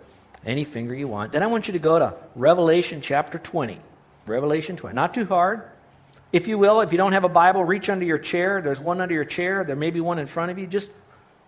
any 0.45 0.65
finger 0.65 0.93
you 0.93 1.07
want. 1.07 1.31
Then 1.31 1.41
I 1.41 1.47
want 1.47 1.69
you 1.69 1.71
to 1.71 1.79
go 1.79 1.97
to 1.97 2.13
Revelation 2.35 2.99
chapter 2.99 3.39
20. 3.39 3.79
Revelation 4.25 4.75
20. 4.75 4.93
Not 4.93 5.13
too 5.13 5.25
hard. 5.25 5.63
If 6.33 6.49
you 6.49 6.57
will, 6.57 6.81
if 6.81 6.91
you 6.91 6.97
don't 6.97 7.13
have 7.13 7.23
a 7.23 7.29
Bible, 7.29 7.63
reach 7.63 7.87
under 7.87 8.03
your 8.03 8.17
chair. 8.17 8.61
There's 8.61 8.81
one 8.81 8.99
under 8.99 9.13
your 9.13 9.23
chair. 9.23 9.63
There 9.63 9.77
may 9.77 9.91
be 9.91 10.01
one 10.01 10.19
in 10.19 10.27
front 10.27 10.51
of 10.51 10.59
you. 10.59 10.67
Just 10.67 10.89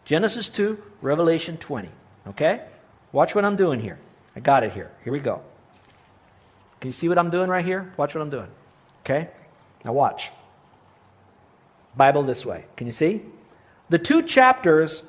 Genesis 0.05 0.47
2, 0.47 0.81
Revelation 1.01 1.57
20. 1.57 1.89
Okay? 2.27 2.61
Watch 3.11 3.35
what 3.35 3.45
I'm 3.45 3.55
doing 3.55 3.79
here. 3.79 3.99
I 4.35 4.39
got 4.39 4.63
it 4.63 4.71
here. 4.73 4.91
Here 5.03 5.13
we 5.13 5.19
go. 5.19 5.41
Can 6.81 6.89
you 6.89 6.93
see 6.93 7.07
what 7.07 7.17
I'm 7.17 7.29
doing 7.29 7.49
right 7.49 7.65
here? 7.65 7.93
Watch 7.97 8.15
what 8.15 8.21
I'm 8.21 8.29
doing. 8.29 8.49
Okay? 9.01 9.29
Now 9.83 9.93
watch. 9.93 10.31
Bible 11.95 12.23
this 12.23 12.45
way. 12.45 12.65
Can 12.75 12.87
you 12.87 12.93
see? 12.93 13.21
The 13.89 13.99
two 13.99 14.23
chapters 14.23 15.03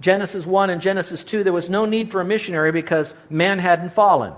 Genesis 0.00 0.46
1 0.46 0.70
and 0.70 0.80
Genesis 0.80 1.24
2, 1.24 1.42
there 1.42 1.52
was 1.52 1.68
no 1.68 1.84
need 1.84 2.10
for 2.10 2.20
a 2.20 2.24
missionary 2.24 2.70
because 2.70 3.14
man 3.30 3.58
hadn't 3.58 3.92
fallen. 3.92 4.32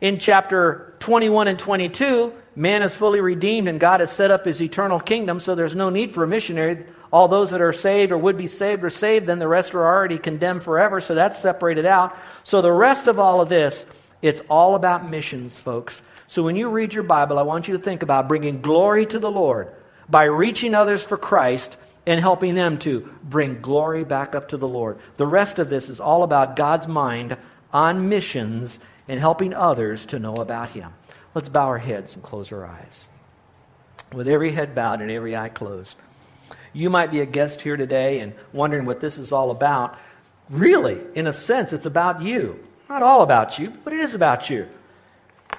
In 0.00 0.18
chapter 0.18 0.96
21 1.00 1.48
and 1.48 1.58
22, 1.58 2.32
man 2.56 2.82
is 2.82 2.94
fully 2.94 3.20
redeemed 3.20 3.68
and 3.68 3.78
God 3.78 4.00
has 4.00 4.10
set 4.10 4.30
up 4.30 4.46
his 4.46 4.62
eternal 4.62 4.98
kingdom, 4.98 5.40
so 5.40 5.54
there's 5.54 5.74
no 5.74 5.90
need 5.90 6.12
for 6.12 6.24
a 6.24 6.26
missionary. 6.26 6.86
All 7.12 7.28
those 7.28 7.50
that 7.50 7.60
are 7.60 7.74
saved 7.74 8.10
or 8.10 8.18
would 8.18 8.38
be 8.38 8.48
saved 8.48 8.82
are 8.84 8.90
saved, 8.90 9.26
then 9.26 9.38
the 9.38 9.48
rest 9.48 9.74
are 9.74 9.84
already 9.84 10.18
condemned 10.18 10.62
forever, 10.62 11.00
so 11.00 11.14
that's 11.14 11.38
separated 11.38 11.84
out. 11.84 12.16
So 12.42 12.62
the 12.62 12.72
rest 12.72 13.06
of 13.06 13.18
all 13.18 13.40
of 13.40 13.50
this, 13.50 13.84
it's 14.22 14.40
all 14.48 14.74
about 14.74 15.10
missions, 15.10 15.58
folks. 15.58 16.00
So 16.26 16.42
when 16.42 16.56
you 16.56 16.70
read 16.70 16.94
your 16.94 17.02
Bible, 17.02 17.38
I 17.38 17.42
want 17.42 17.68
you 17.68 17.76
to 17.76 17.82
think 17.82 18.02
about 18.02 18.28
bringing 18.28 18.62
glory 18.62 19.04
to 19.06 19.18
the 19.18 19.30
Lord 19.30 19.70
by 20.08 20.24
reaching 20.24 20.74
others 20.74 21.02
for 21.02 21.18
Christ 21.18 21.76
and 22.06 22.18
helping 22.18 22.54
them 22.54 22.78
to 22.78 23.08
bring 23.22 23.60
glory 23.60 24.04
back 24.04 24.34
up 24.34 24.48
to 24.48 24.56
the 24.56 24.66
Lord. 24.66 24.98
The 25.18 25.26
rest 25.26 25.58
of 25.58 25.68
this 25.68 25.90
is 25.90 26.00
all 26.00 26.22
about 26.22 26.56
God's 26.56 26.88
mind 26.88 27.36
on 27.72 28.08
missions 28.08 28.78
and 29.06 29.20
helping 29.20 29.52
others 29.52 30.06
to 30.06 30.18
know 30.18 30.34
about 30.34 30.70
Him. 30.70 30.92
Let's 31.34 31.48
bow 31.50 31.66
our 31.66 31.78
heads 31.78 32.14
and 32.14 32.22
close 32.22 32.50
our 32.52 32.64
eyes. 32.64 33.06
With 34.12 34.28
every 34.28 34.52
head 34.52 34.74
bowed 34.74 35.00
and 35.00 35.10
every 35.10 35.36
eye 35.36 35.48
closed. 35.48 35.96
You 36.72 36.90
might 36.90 37.10
be 37.10 37.20
a 37.20 37.26
guest 37.26 37.60
here 37.60 37.76
today 37.76 38.20
and 38.20 38.34
wondering 38.52 38.86
what 38.86 39.00
this 39.00 39.18
is 39.18 39.32
all 39.32 39.50
about. 39.50 39.98
Really, 40.48 41.00
in 41.14 41.26
a 41.26 41.32
sense, 41.32 41.72
it's 41.72 41.86
about 41.86 42.22
you. 42.22 42.58
Not 42.88 43.02
all 43.02 43.22
about 43.22 43.58
you, 43.58 43.72
but 43.84 43.92
it 43.92 44.00
is 44.00 44.14
about 44.14 44.50
you. 44.50 44.68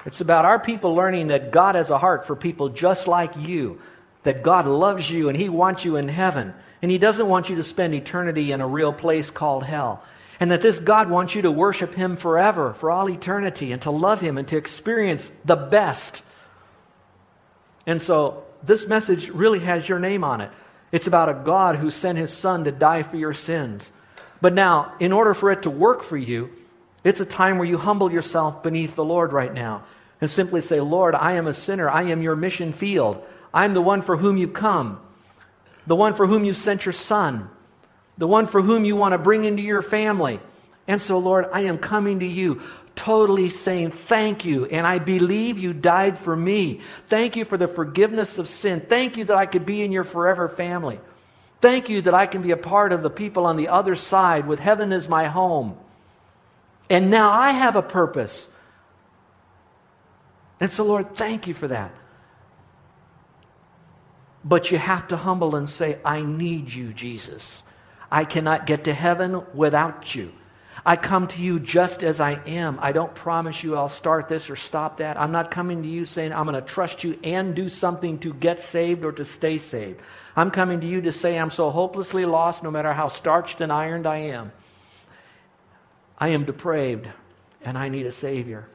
It's 0.06 0.22
about 0.22 0.46
our 0.46 0.60
people 0.60 0.96
learning 0.96 1.28
that 1.28 1.52
God 1.52 1.76
has 1.76 1.90
a 1.90 1.98
heart 1.98 2.28
for 2.28 2.36
people 2.36 2.70
just 2.70 3.08
like 3.08 3.36
you, 3.38 3.80
that 4.24 4.44
God 4.44 4.68
loves 4.68 5.10
you 5.10 5.30
and 5.30 5.38
He 5.38 5.50
wants 5.50 5.86
you 5.86 5.96
in 5.96 6.10
heaven, 6.10 6.54
and 6.82 6.92
He 6.92 6.98
doesn't 6.98 7.28
want 7.28 7.50
you 7.50 7.56
to 7.58 7.64
spend 7.64 7.94
eternity 7.94 8.52
in 8.52 8.62
a 8.62 8.68
real 8.68 8.94
place 8.94 9.30
called 9.30 9.64
hell. 9.64 10.04
And 10.40 10.52
that 10.52 10.62
this 10.62 10.80
God 10.80 11.10
wants 11.10 11.36
you 11.36 11.44
to 11.44 11.52
worship 11.52 11.96
Him 11.96 12.18
forever, 12.18 12.74
for 12.74 12.92
all 12.92 13.10
eternity, 13.10 13.72
and 13.72 13.82
to 13.84 13.92
love 13.92 14.20
Him 14.20 14.38
and 14.38 14.48
to 14.50 14.58
experience 14.58 15.32
the 15.46 15.56
best. 15.56 16.22
And 17.86 18.02
so, 18.02 18.44
this 18.62 18.88
message 18.88 19.30
really 19.30 19.60
has 19.60 19.88
your 19.88 20.00
name 20.00 20.24
on 20.24 20.42
it. 20.42 20.52
It's 20.94 21.08
about 21.08 21.28
a 21.28 21.34
God 21.34 21.76
who 21.76 21.90
sent 21.90 22.20
His 22.20 22.32
Son 22.32 22.66
to 22.66 22.72
die 22.72 23.02
for 23.02 23.18
your 23.18 23.34
sins. 23.34 23.92
But 24.40 24.54
now, 24.54 24.94
in 25.00 25.12
order 25.12 25.34
for 25.34 25.50
it 25.50 25.64
to 25.64 25.72
work 25.72 26.04
for 26.04 26.16
you, 26.16 26.52
it's 27.04 27.20
a 27.20 27.26
time 27.26 27.58
where 27.58 27.68
you 27.68 27.80
humble 27.80 28.12
yourself 28.12 28.62
beneath 28.62 28.96
the 28.96 29.04
Lord 29.04 29.34
right 29.34 29.52
now 29.52 29.86
and 30.22 30.30
simply 30.30 30.62
say, 30.62 30.80
Lord, 30.80 31.16
I 31.16 31.34
am 31.34 31.48
a 31.48 31.54
sinner. 31.54 31.90
I 31.90 32.04
am 32.04 32.22
your 32.22 32.36
mission 32.36 32.74
field. 32.74 33.26
I'm 33.52 33.74
the 33.74 33.82
one 33.82 34.04
for 34.04 34.16
whom 34.16 34.38
you've 34.38 34.54
come, 34.54 35.02
the 35.88 35.96
one 35.96 36.14
for 36.14 36.28
whom 36.28 36.46
you 36.46 36.54
sent 36.54 36.86
your 36.86 36.94
son, 36.94 37.50
the 38.20 38.28
one 38.28 38.46
for 38.46 38.62
whom 38.62 38.86
you 38.86 38.96
want 38.96 39.14
to 39.14 39.18
bring 39.18 39.46
into 39.46 39.64
your 39.64 39.82
family. 39.82 40.40
And 40.88 41.02
so, 41.02 41.18
Lord, 41.18 41.48
I 41.52 41.62
am 41.62 41.80
coming 41.80 42.20
to 42.20 42.28
you 42.28 42.62
totally 42.96 43.50
saying 43.50 43.92
thank 44.08 44.46
you. 44.46 44.66
And 44.66 44.86
I 44.86 45.00
believe 45.00 45.58
you 45.58 45.74
died 45.74 46.18
for 46.18 46.36
me. 46.36 46.82
Thank 47.08 47.36
you 47.36 47.46
for 47.46 47.58
the 47.58 47.68
forgiveness 47.68 48.38
of 48.38 48.48
sin. 48.48 48.82
Thank 48.88 49.18
you 49.18 49.26
that 49.26 49.38
I 49.38 49.46
could 49.46 49.66
be 49.66 49.82
in 49.82 49.92
your 49.92 50.04
forever 50.04 50.48
family. 50.48 51.00
Thank 51.62 51.90
you 51.90 52.02
that 52.02 52.14
I 52.14 52.26
can 52.26 52.42
be 52.42 52.52
a 52.52 52.58
part 52.58 52.92
of 52.92 53.04
the 53.04 53.10
people 53.10 53.46
on 53.46 53.58
the 53.58 53.70
other 53.70 53.96
side 53.96 54.48
with 54.48 54.60
heaven 54.60 54.92
as 54.92 55.08
my 55.08 55.26
home. 55.26 55.78
And 56.90 57.10
now 57.10 57.32
I 57.32 57.52
have 57.52 57.76
a 57.76 57.82
purpose. 57.82 58.48
And 60.60 60.72
so, 60.72 60.84
Lord, 60.84 61.16
thank 61.16 61.48
you 61.48 61.54
for 61.54 61.68
that. 61.68 61.94
But 64.44 64.72
you 64.72 64.78
have 64.78 65.08
to 65.08 65.18
humble 65.18 65.56
and 65.56 65.70
say, 65.70 66.00
I 66.04 66.22
need 66.22 66.72
you, 66.72 66.94
Jesus. 66.94 67.64
I 68.12 68.26
cannot 68.26 68.66
get 68.66 68.84
to 68.84 68.94
heaven 68.94 69.44
without 69.54 70.14
you. 70.16 70.34
I 70.86 70.98
come 70.98 71.28
to 71.28 71.42
you 71.42 71.60
just 71.60 72.04
as 72.04 72.20
I 72.20 72.42
am. 72.46 72.78
I 72.82 72.92
don't 72.92 73.16
promise 73.16 73.64
you 73.64 73.76
I'll 73.76 73.88
start 73.88 74.28
this 74.28 74.50
or 74.50 74.58
stop 74.58 74.98
that. 74.98 75.18
I'm 75.18 75.32
not 75.32 75.50
coming 75.50 75.84
to 75.84 75.88
you 75.88 76.06
saying 76.06 76.34
I'm 76.34 76.46
going 76.46 76.62
to 76.62 76.68
trust 76.68 77.06
you 77.06 77.18
and 77.24 77.56
do 77.56 77.70
something 77.70 78.20
to 78.20 78.34
get 78.34 78.60
saved 78.60 79.06
or 79.06 79.14
to 79.14 79.24
stay 79.24 79.60
saved. 79.60 80.02
I'm 80.36 80.52
coming 80.52 80.82
to 80.82 80.88
you 80.88 81.02
to 81.02 81.14
say 81.14 81.40
I'm 81.40 81.52
so 81.52 81.70
hopelessly 81.70 82.26
lost, 82.26 82.64
no 82.64 82.72
matter 82.72 82.92
how 82.92 83.08
starched 83.08 83.62
and 83.62 83.72
ironed 83.72 84.06
I 84.06 84.18
am. 84.18 84.52
I 86.18 86.30
am 86.30 86.44
depraved 86.44 87.08
and 87.62 87.78
I 87.78 87.88
need 87.88 88.06
a 88.06 88.12
Savior. 88.12 88.68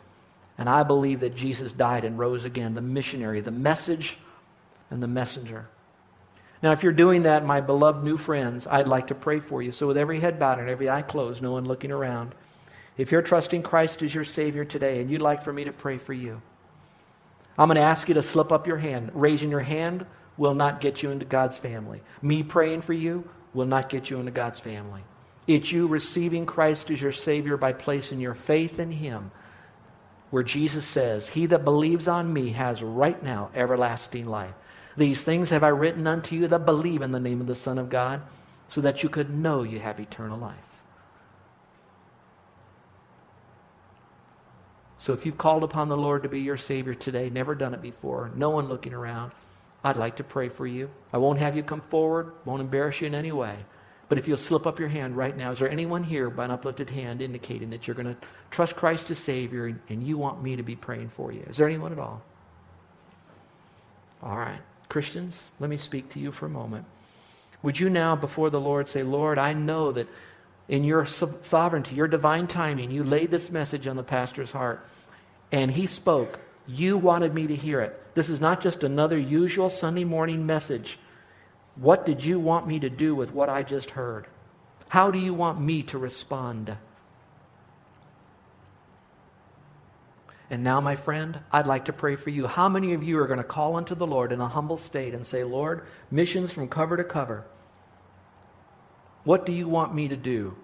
And 0.57 0.69
I 0.69 0.85
believe 0.85 1.21
that 1.21 1.37
Jesus 1.37 1.73
died 1.73 2.05
and 2.05 2.19
rose 2.19 2.45
again, 2.45 2.75
the 2.75 2.81
missionary, 2.81 3.41
the 3.43 3.51
message, 3.51 4.17
and 4.91 5.03
the 5.03 5.07
messenger. 5.07 5.69
Now, 6.63 6.73
if 6.73 6.83
you're 6.83 6.93
doing 6.93 7.23
that, 7.23 7.45
my 7.45 7.61
beloved 7.61 8.03
new 8.03 8.17
friends, 8.17 8.67
I'd 8.67 8.89
like 8.89 9.09
to 9.09 9.15
pray 9.15 9.39
for 9.39 9.63
you. 9.63 9.71
So, 9.71 9.87
with 9.87 9.97
every 9.97 10.19
head 10.19 10.39
bowed 10.39 10.59
and 10.59 10.69
every 10.69 10.91
eye 10.91 11.03
closed, 11.03 11.41
no 11.41 11.53
one 11.53 11.65
looking 11.65 11.93
around, 11.93 12.35
if 12.97 13.13
you're 13.13 13.23
trusting 13.23 13.63
Christ 13.63 14.03
as 14.03 14.13
your 14.13 14.25
Savior 14.25 14.65
today 14.65 15.01
and 15.01 15.09
you'd 15.09 15.23
like 15.23 15.43
for 15.43 15.53
me 15.53 15.65
to 15.65 15.73
pray 15.73 15.99
for 15.99 16.13
you, 16.13 16.43
I'm 17.57 17.69
going 17.69 17.77
to 17.77 17.83
ask 17.83 18.09
you 18.09 18.15
to 18.15 18.23
slip 18.23 18.51
up 18.51 18.67
your 18.67 18.77
hand. 18.77 19.11
Raising 19.15 19.51
your 19.51 19.61
hand 19.61 20.05
will 20.37 20.55
not 20.55 20.81
get 20.81 21.03
you 21.03 21.11
into 21.11 21.25
God's 21.25 21.57
family. 21.57 22.03
Me 22.23 22.43
praying 22.43 22.83
for 22.83 22.93
you 22.93 23.29
will 23.55 23.67
not 23.67 23.89
get 23.89 24.11
you 24.11 24.19
into 24.19 24.31
God's 24.33 24.61
family. 24.61 25.03
It's 25.47 25.73
you 25.73 25.87
receiving 25.87 26.45
Christ 26.45 26.91
as 26.91 27.01
your 27.01 27.13
Savior 27.13 27.57
by 27.57 27.73
placing 27.73 28.21
your 28.21 28.35
faith 28.35 28.79
in 28.79 28.91
Him, 28.91 29.31
where 30.31 30.43
Jesus 30.43 30.85
says, 30.85 31.29
He 31.29 31.47
that 31.47 31.65
believes 31.65 32.07
on 32.07 32.33
me 32.33 32.51
has 32.51 32.83
right 32.83 33.21
now 33.23 33.51
everlasting 33.55 34.27
life. 34.27 34.55
These 34.99 35.23
things 35.23 35.51
have 35.51 35.63
I 35.63 35.69
written 35.69 36.09
unto 36.09 36.35
you 36.35 36.49
that 36.49 36.67
believe 36.67 37.03
in 37.03 37.13
the 37.13 37.21
name 37.21 37.41
of 37.41 37.47
the 37.47 37.55
Son 37.55 37.79
of 37.79 37.89
God, 37.89 38.21
so 38.69 38.81
that 38.81 39.05
you 39.05 39.09
could 39.09 39.31
know 39.31 39.63
you 39.63 39.79
have 39.79 40.01
eternal 40.01 40.37
life. 40.37 40.57
So 44.99 45.13
if 45.13 45.25
you've 45.25 45.39
called 45.39 45.63
upon 45.63 45.89
the 45.89 45.97
Lord 45.97 46.25
to 46.25 46.29
be 46.29 46.41
your 46.41 46.57
Savior 46.57 46.95
today, 46.95 47.31
never 47.31 47.55
done 47.55 47.75
it 47.75 47.81
before, 47.81 48.33
no 48.35 48.51
one 48.51 48.69
looking 48.69 48.93
around, 48.93 49.31
I'd 49.85 49.97
like 49.97 50.17
to 50.17 50.25
pray 50.25 50.49
for 50.49 50.67
you. 50.67 50.91
I 51.13 51.19
won't 51.19 51.39
have 51.39 51.57
you 51.57 51.63
come 51.63 51.81
forward, 51.83 52.33
won't 52.45 52.61
embarrass 52.61 53.01
you 53.01 53.07
in 53.07 53.15
any 53.15 53.31
way. 53.31 53.57
But 54.09 54.19
if 54.19 54.27
you'll 54.27 54.37
slip 54.37 54.67
up 54.67 54.81
your 54.81 54.89
hand 54.89 55.17
right 55.17 55.37
now, 55.37 55.53
is 55.53 55.61
there 55.61 55.71
anyone 55.71 56.03
here 56.03 56.29
by 56.29 56.47
an 56.47 56.51
uplifted 56.51 56.91
hand 56.91 57.23
indicating 57.23 57.71
that 57.71 57.87
you're 57.87 57.95
going 57.95 58.13
to 58.13 58.17
trust 58.51 58.75
Christ 58.75 59.13
as 59.13 59.19
Savior 59.19 59.79
and 59.89 60.03
you 60.03 60.19
want 60.19 60.43
me 60.43 60.57
to 60.57 60.65
be 60.65 60.75
praying 60.75 61.11
for 61.11 61.31
you? 61.31 61.45
Is 61.49 61.57
there 61.57 61.69
anyone 61.69 61.93
at 61.93 62.01
all? 62.01 62.21
All 64.25 64.37
right. 64.37 64.61
Christians, 64.89 65.43
let 65.61 65.71
me 65.71 65.77
speak 65.77 66.11
to 66.11 66.19
you 66.19 66.33
for 66.33 66.47
a 66.47 66.51
moment. 66.51 66.85
Would 67.63 67.79
you 67.79 67.91
now, 67.91 68.17
before 68.17 68.51
the 68.51 68.61
Lord, 68.61 68.89
say, 68.89 69.03
Lord, 69.03 69.39
I 69.39 69.53
know 69.53 69.93
that 69.93 70.09
in 70.69 70.85
your 70.85 71.07
sovereignty, 71.07 71.97
your 71.97 72.09
divine 72.09 72.47
timing, 72.47 72.91
you 72.91 73.03
laid 73.03 73.31
this 73.31 73.51
message 73.51 73.87
on 73.87 73.97
the 73.97 74.03
pastor's 74.03 74.53
heart, 74.53 74.87
and 75.51 75.71
he 75.71 75.87
spoke. 75.87 76.39
You 76.67 76.99
wanted 76.99 77.35
me 77.35 77.47
to 77.47 77.57
hear 77.57 77.81
it. 77.81 78.01
This 78.15 78.29
is 78.29 78.41
not 78.41 78.61
just 78.61 78.85
another 78.85 79.19
usual 79.19 79.71
Sunday 79.71 80.05
morning 80.05 80.45
message. 80.45 80.99
What 81.77 82.05
did 82.05 82.23
you 82.25 82.39
want 82.39 82.67
me 82.67 82.81
to 82.81 82.91
do 82.91 83.15
with 83.15 83.33
what 83.33 83.49
I 83.49 83.63
just 83.63 83.91
heard? 83.91 84.27
How 84.89 85.11
do 85.11 85.19
you 85.19 85.33
want 85.33 85.61
me 85.61 85.83
to 85.85 85.99
respond? 85.99 86.77
And 90.51 90.65
now, 90.65 90.81
my 90.81 90.97
friend, 90.97 91.41
I'd 91.53 91.67
like 91.67 91.87
to 91.87 91.93
pray 91.93 92.17
for 92.17 92.31
you. 92.31 92.47
How 92.47 92.69
many 92.69 92.95
of 92.95 93.03
you 93.03 93.19
are 93.19 93.27
going 93.27 93.39
to 93.39 93.45
call 93.45 93.77
unto 93.77 93.95
the 93.95 94.07
Lord 94.07 94.33
in 94.33 94.41
a 94.41 94.49
humble 94.49 94.79
state 94.79 95.15
and 95.15 95.27
say, 95.27 95.45
Lord, 95.45 95.87
missions 96.11 96.53
from 96.53 96.69
cover 96.69 96.97
to 96.97 97.05
cover, 97.05 97.45
what 99.25 99.45
do 99.45 99.53
you 99.53 99.69
want 99.69 99.95
me 99.95 100.09
to 100.09 100.17
do 100.17 100.57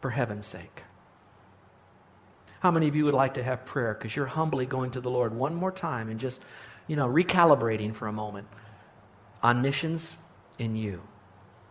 for 0.00 0.10
heaven's 0.10 0.46
sake? 0.46 0.84
How 2.60 2.70
many 2.70 2.86
of 2.86 2.94
you 2.94 3.04
would 3.06 3.14
like 3.14 3.34
to 3.34 3.42
have 3.42 3.64
prayer 3.64 3.94
because 3.94 4.14
you're 4.14 4.26
humbly 4.26 4.66
going 4.66 4.92
to 4.92 5.00
the 5.00 5.10
Lord 5.10 5.34
one 5.34 5.54
more 5.54 5.72
time 5.72 6.08
and 6.08 6.20
just, 6.20 6.40
you 6.86 6.94
know, 6.94 7.08
recalibrating 7.08 7.94
for 7.94 8.06
a 8.06 8.12
moment? 8.12 8.46
on 9.42 9.62
missions 9.62 10.14
in 10.58 10.76
you. 10.76 11.00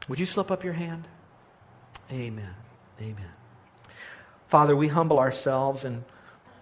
Would 0.08 0.20
you 0.20 0.26
slip 0.26 0.52
up 0.52 0.64
your 0.64 0.74
hand? 0.74 1.08
Amen. 2.12 2.56
Amen. 3.00 3.32
Father, 4.48 4.76
we 4.76 4.88
humble 4.88 5.20
ourselves 5.20 5.84
and 5.84 6.04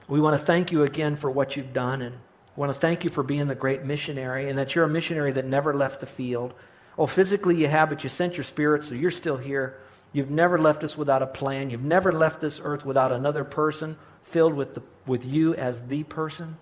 we 0.07 0.21
want 0.21 0.39
to 0.39 0.45
thank 0.45 0.71
you 0.71 0.83
again 0.83 1.15
for 1.15 1.29
what 1.29 1.55
you've 1.55 1.73
done 1.73 2.01
and 2.01 2.15
we 2.55 2.61
want 2.61 2.73
to 2.73 2.79
thank 2.79 3.03
you 3.03 3.09
for 3.09 3.23
being 3.23 3.47
the 3.47 3.55
great 3.55 3.83
missionary 3.83 4.49
and 4.49 4.57
that 4.57 4.73
you're 4.73 4.85
a 4.85 4.89
missionary 4.89 5.31
that 5.33 5.45
never 5.45 5.73
left 5.73 5.99
the 5.99 6.05
field. 6.05 6.53
Oh, 6.97 7.05
physically 7.05 7.55
you 7.55 7.67
have, 7.67 7.89
but 7.89 8.03
you 8.03 8.09
sent 8.09 8.35
your 8.35 8.43
spirit, 8.43 8.83
so 8.83 8.95
you're 8.95 9.11
still 9.11 9.37
here. 9.37 9.77
You've 10.11 10.31
never 10.31 10.57
left 10.57 10.83
us 10.83 10.97
without 10.97 11.21
a 11.21 11.27
plan. 11.27 11.69
You've 11.69 11.83
never 11.83 12.11
left 12.11 12.41
this 12.41 12.59
earth 12.63 12.83
without 12.83 13.11
another 13.11 13.43
person 13.43 13.97
filled 14.23 14.55
with, 14.55 14.73
the, 14.73 14.81
with 15.05 15.23
you 15.23 15.53
as 15.53 15.79
the 15.87 16.03
person 16.03 16.57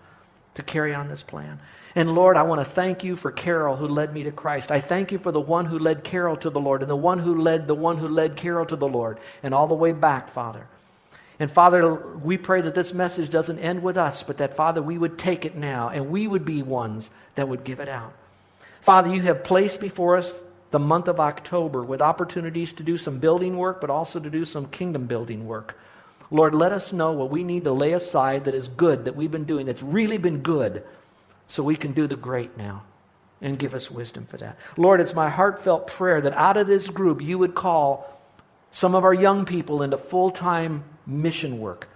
to 0.55 0.63
carry 0.63 0.93
on 0.93 1.07
this 1.07 1.23
plan. 1.23 1.59
And 1.95 2.13
Lord, 2.13 2.35
I 2.35 2.43
want 2.43 2.59
to 2.59 2.69
thank 2.69 3.03
you 3.03 3.15
for 3.15 3.31
Carol 3.31 3.77
who 3.77 3.87
led 3.87 4.13
me 4.13 4.23
to 4.23 4.31
Christ. 4.31 4.71
I 4.71 4.81
thank 4.81 5.13
you 5.13 5.17
for 5.17 5.31
the 5.31 5.39
one 5.39 5.65
who 5.65 5.79
led 5.79 6.03
Carol 6.03 6.35
to 6.37 6.49
the 6.49 6.59
Lord 6.59 6.81
and 6.81 6.89
the 6.89 6.95
one 6.95 7.19
who 7.19 7.41
led 7.41 7.67
the 7.67 7.75
one 7.75 7.97
who 7.97 8.09
led 8.09 8.35
Carol 8.35 8.65
to 8.65 8.75
the 8.75 8.87
Lord 8.87 9.19
and 9.43 9.53
all 9.53 9.67
the 9.67 9.73
way 9.73 9.93
back, 9.93 10.29
Father. 10.29 10.67
And 11.39 11.51
Father, 11.51 11.93
we 11.93 12.37
pray 12.37 12.61
that 12.61 12.75
this 12.75 12.93
message 12.93 13.29
doesn't 13.29 13.59
end 13.59 13.83
with 13.83 13.97
us, 13.97 14.23
but 14.23 14.37
that, 14.37 14.55
Father, 14.55 14.81
we 14.81 14.97
would 14.97 15.17
take 15.17 15.45
it 15.45 15.55
now 15.55 15.89
and 15.89 16.09
we 16.09 16.27
would 16.27 16.45
be 16.45 16.63
ones 16.63 17.09
that 17.35 17.47
would 17.49 17.63
give 17.63 17.79
it 17.79 17.89
out. 17.89 18.13
Father, 18.81 19.13
you 19.13 19.21
have 19.23 19.43
placed 19.43 19.79
before 19.79 20.15
us 20.15 20.33
the 20.71 20.79
month 20.79 21.07
of 21.07 21.19
October 21.19 21.83
with 21.83 22.01
opportunities 22.01 22.73
to 22.73 22.83
do 22.83 22.97
some 22.97 23.19
building 23.19 23.57
work, 23.57 23.81
but 23.81 23.89
also 23.89 24.19
to 24.19 24.29
do 24.29 24.45
some 24.45 24.67
kingdom 24.67 25.07
building 25.07 25.47
work. 25.47 25.77
Lord, 26.31 26.55
let 26.55 26.71
us 26.71 26.93
know 26.93 27.11
what 27.11 27.29
we 27.29 27.43
need 27.43 27.65
to 27.65 27.71
lay 27.71 27.93
aside 27.93 28.45
that 28.45 28.55
is 28.55 28.67
good, 28.67 29.05
that 29.05 29.15
we've 29.15 29.31
been 29.31 29.45
doing, 29.45 29.65
that's 29.65 29.83
really 29.83 30.17
been 30.17 30.39
good, 30.41 30.83
so 31.47 31.63
we 31.63 31.75
can 31.75 31.93
do 31.93 32.07
the 32.07 32.15
great 32.15 32.57
now 32.57 32.83
and 33.41 33.59
give 33.59 33.73
us 33.73 33.91
wisdom 33.91 34.25
for 34.25 34.37
that. 34.37 34.57
Lord, 34.77 35.01
it's 35.01 35.13
my 35.13 35.29
heartfelt 35.29 35.87
prayer 35.87 36.21
that 36.21 36.33
out 36.33 36.57
of 36.57 36.67
this 36.67 36.87
group 36.87 37.21
you 37.21 37.37
would 37.37 37.53
call 37.53 38.11
some 38.71 38.95
of 38.95 39.03
our 39.03 39.13
young 39.13 39.45
people 39.45 39.81
into 39.81 39.97
full 39.97 40.31
time 40.31 40.83
mission 41.05 41.59
work. 41.59 41.89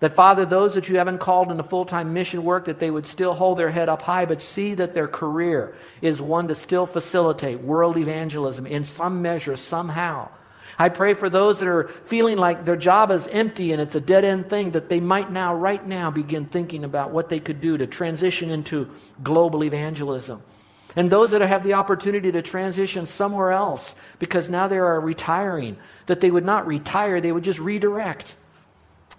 That, 0.00 0.14
Father, 0.14 0.46
those 0.46 0.74
that 0.74 0.88
you 0.88 0.96
haven't 0.96 1.18
called 1.18 1.50
into 1.50 1.62
full 1.62 1.84
time 1.84 2.14
mission 2.14 2.42
work, 2.42 2.64
that 2.64 2.80
they 2.80 2.90
would 2.90 3.06
still 3.06 3.34
hold 3.34 3.58
their 3.58 3.70
head 3.70 3.90
up 3.90 4.00
high, 4.00 4.24
but 4.24 4.40
see 4.40 4.74
that 4.74 4.94
their 4.94 5.08
career 5.08 5.74
is 6.00 6.22
one 6.22 6.48
to 6.48 6.54
still 6.54 6.86
facilitate 6.86 7.60
world 7.60 7.98
evangelism 7.98 8.66
in 8.66 8.84
some 8.84 9.20
measure, 9.20 9.56
somehow. 9.56 10.28
I 10.78 10.88
pray 10.88 11.12
for 11.12 11.28
those 11.28 11.58
that 11.58 11.68
are 11.68 11.88
feeling 12.06 12.38
like 12.38 12.64
their 12.64 12.76
job 12.76 13.10
is 13.10 13.26
empty 13.26 13.72
and 13.72 13.82
it's 13.82 13.94
a 13.94 14.00
dead 14.00 14.24
end 14.24 14.48
thing, 14.48 14.70
that 14.70 14.88
they 14.88 15.00
might 15.00 15.30
now, 15.30 15.54
right 15.54 15.86
now, 15.86 16.10
begin 16.10 16.46
thinking 16.46 16.84
about 16.84 17.10
what 17.10 17.28
they 17.28 17.38
could 17.38 17.60
do 17.60 17.76
to 17.76 17.86
transition 17.86 18.50
into 18.50 18.88
global 19.22 19.62
evangelism. 19.62 20.42
And 20.96 21.12
those 21.12 21.32
that 21.32 21.42
have 21.42 21.62
the 21.62 21.74
opportunity 21.74 22.32
to 22.32 22.40
transition 22.40 23.04
somewhere 23.04 23.52
else 23.52 23.94
because 24.18 24.48
now 24.48 24.66
they 24.68 24.78
are 24.78 24.98
retiring, 24.98 25.76
that 26.06 26.22
they 26.22 26.30
would 26.30 26.46
not 26.46 26.66
retire, 26.66 27.20
they 27.20 27.32
would 27.32 27.44
just 27.44 27.58
redirect 27.58 28.34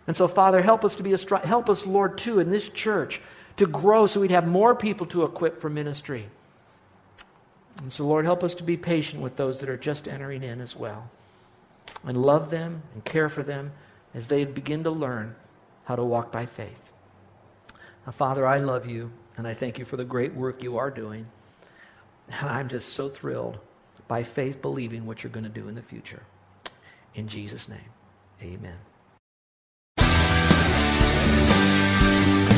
and 0.08 0.16
so, 0.16 0.28
Father, 0.28 0.62
help 0.62 0.84
us 0.84 0.96
to 0.96 1.04
be 1.04 1.14
a 1.14 1.38
help 1.46 1.70
us, 1.70 1.86
Lord, 1.86 2.18
too, 2.18 2.40
in 2.40 2.50
this 2.50 2.70
church 2.70 3.22
to 3.58 3.66
grow 3.66 4.08
so 4.08 4.22
we'd 4.22 4.32
have 4.32 4.48
more 4.48 4.76
people 4.76 5.06
to 5.08 5.24
equip 5.24 5.60
for 5.60 5.70
ministry. 5.70 6.28
And 7.78 7.92
so, 7.92 8.06
Lord, 8.06 8.26
help 8.26 8.44
us 8.44 8.56
to 8.56 8.64
be 8.64 8.78
patient 8.78 9.22
with 9.22 9.36
those 9.36 9.60
that 9.60 9.70
are 9.70 9.78
just 9.78 10.08
entering 10.08 10.44
in 10.44 10.62
as 10.62 10.76
well. 10.76 11.10
And 12.04 12.22
love 12.22 12.50
them 12.50 12.82
and 12.94 13.04
care 13.06 13.30
for 13.30 13.44
them 13.44 13.72
as 14.14 14.28
they 14.28 14.46
begin 14.46 14.84
to 14.84 14.92
learn 14.92 15.36
how 15.86 15.96
to 15.96 16.04
walk 16.04 16.32
by 16.32 16.46
faith. 16.46 16.92
Now, 18.06 18.12
Father, 18.12 18.46
I 18.46 18.60
love 18.60 18.88
you 18.88 19.12
and 19.38 19.48
I 19.48 19.54
thank 19.54 19.78
you 19.78 19.86
for 19.86 19.98
the 19.98 20.04
great 20.04 20.34
work 20.34 20.64
you 20.64 20.78
are 20.78 20.90
doing. 20.90 21.26
And 22.30 22.50
I'm 22.50 22.70
just 22.70 22.90
so 22.90 23.10
thrilled 23.10 23.60
by 24.08 24.24
faith 24.24 24.62
believing 24.62 25.06
what 25.06 25.24
you're 25.24 25.32
going 25.32 25.44
to 25.44 25.50
do 25.50 25.68
in 25.68 25.76
the 25.76 25.82
future. 25.82 26.24
In 27.14 27.28
Jesus' 27.28 27.68
name, 27.68 27.80
amen. 28.42 28.78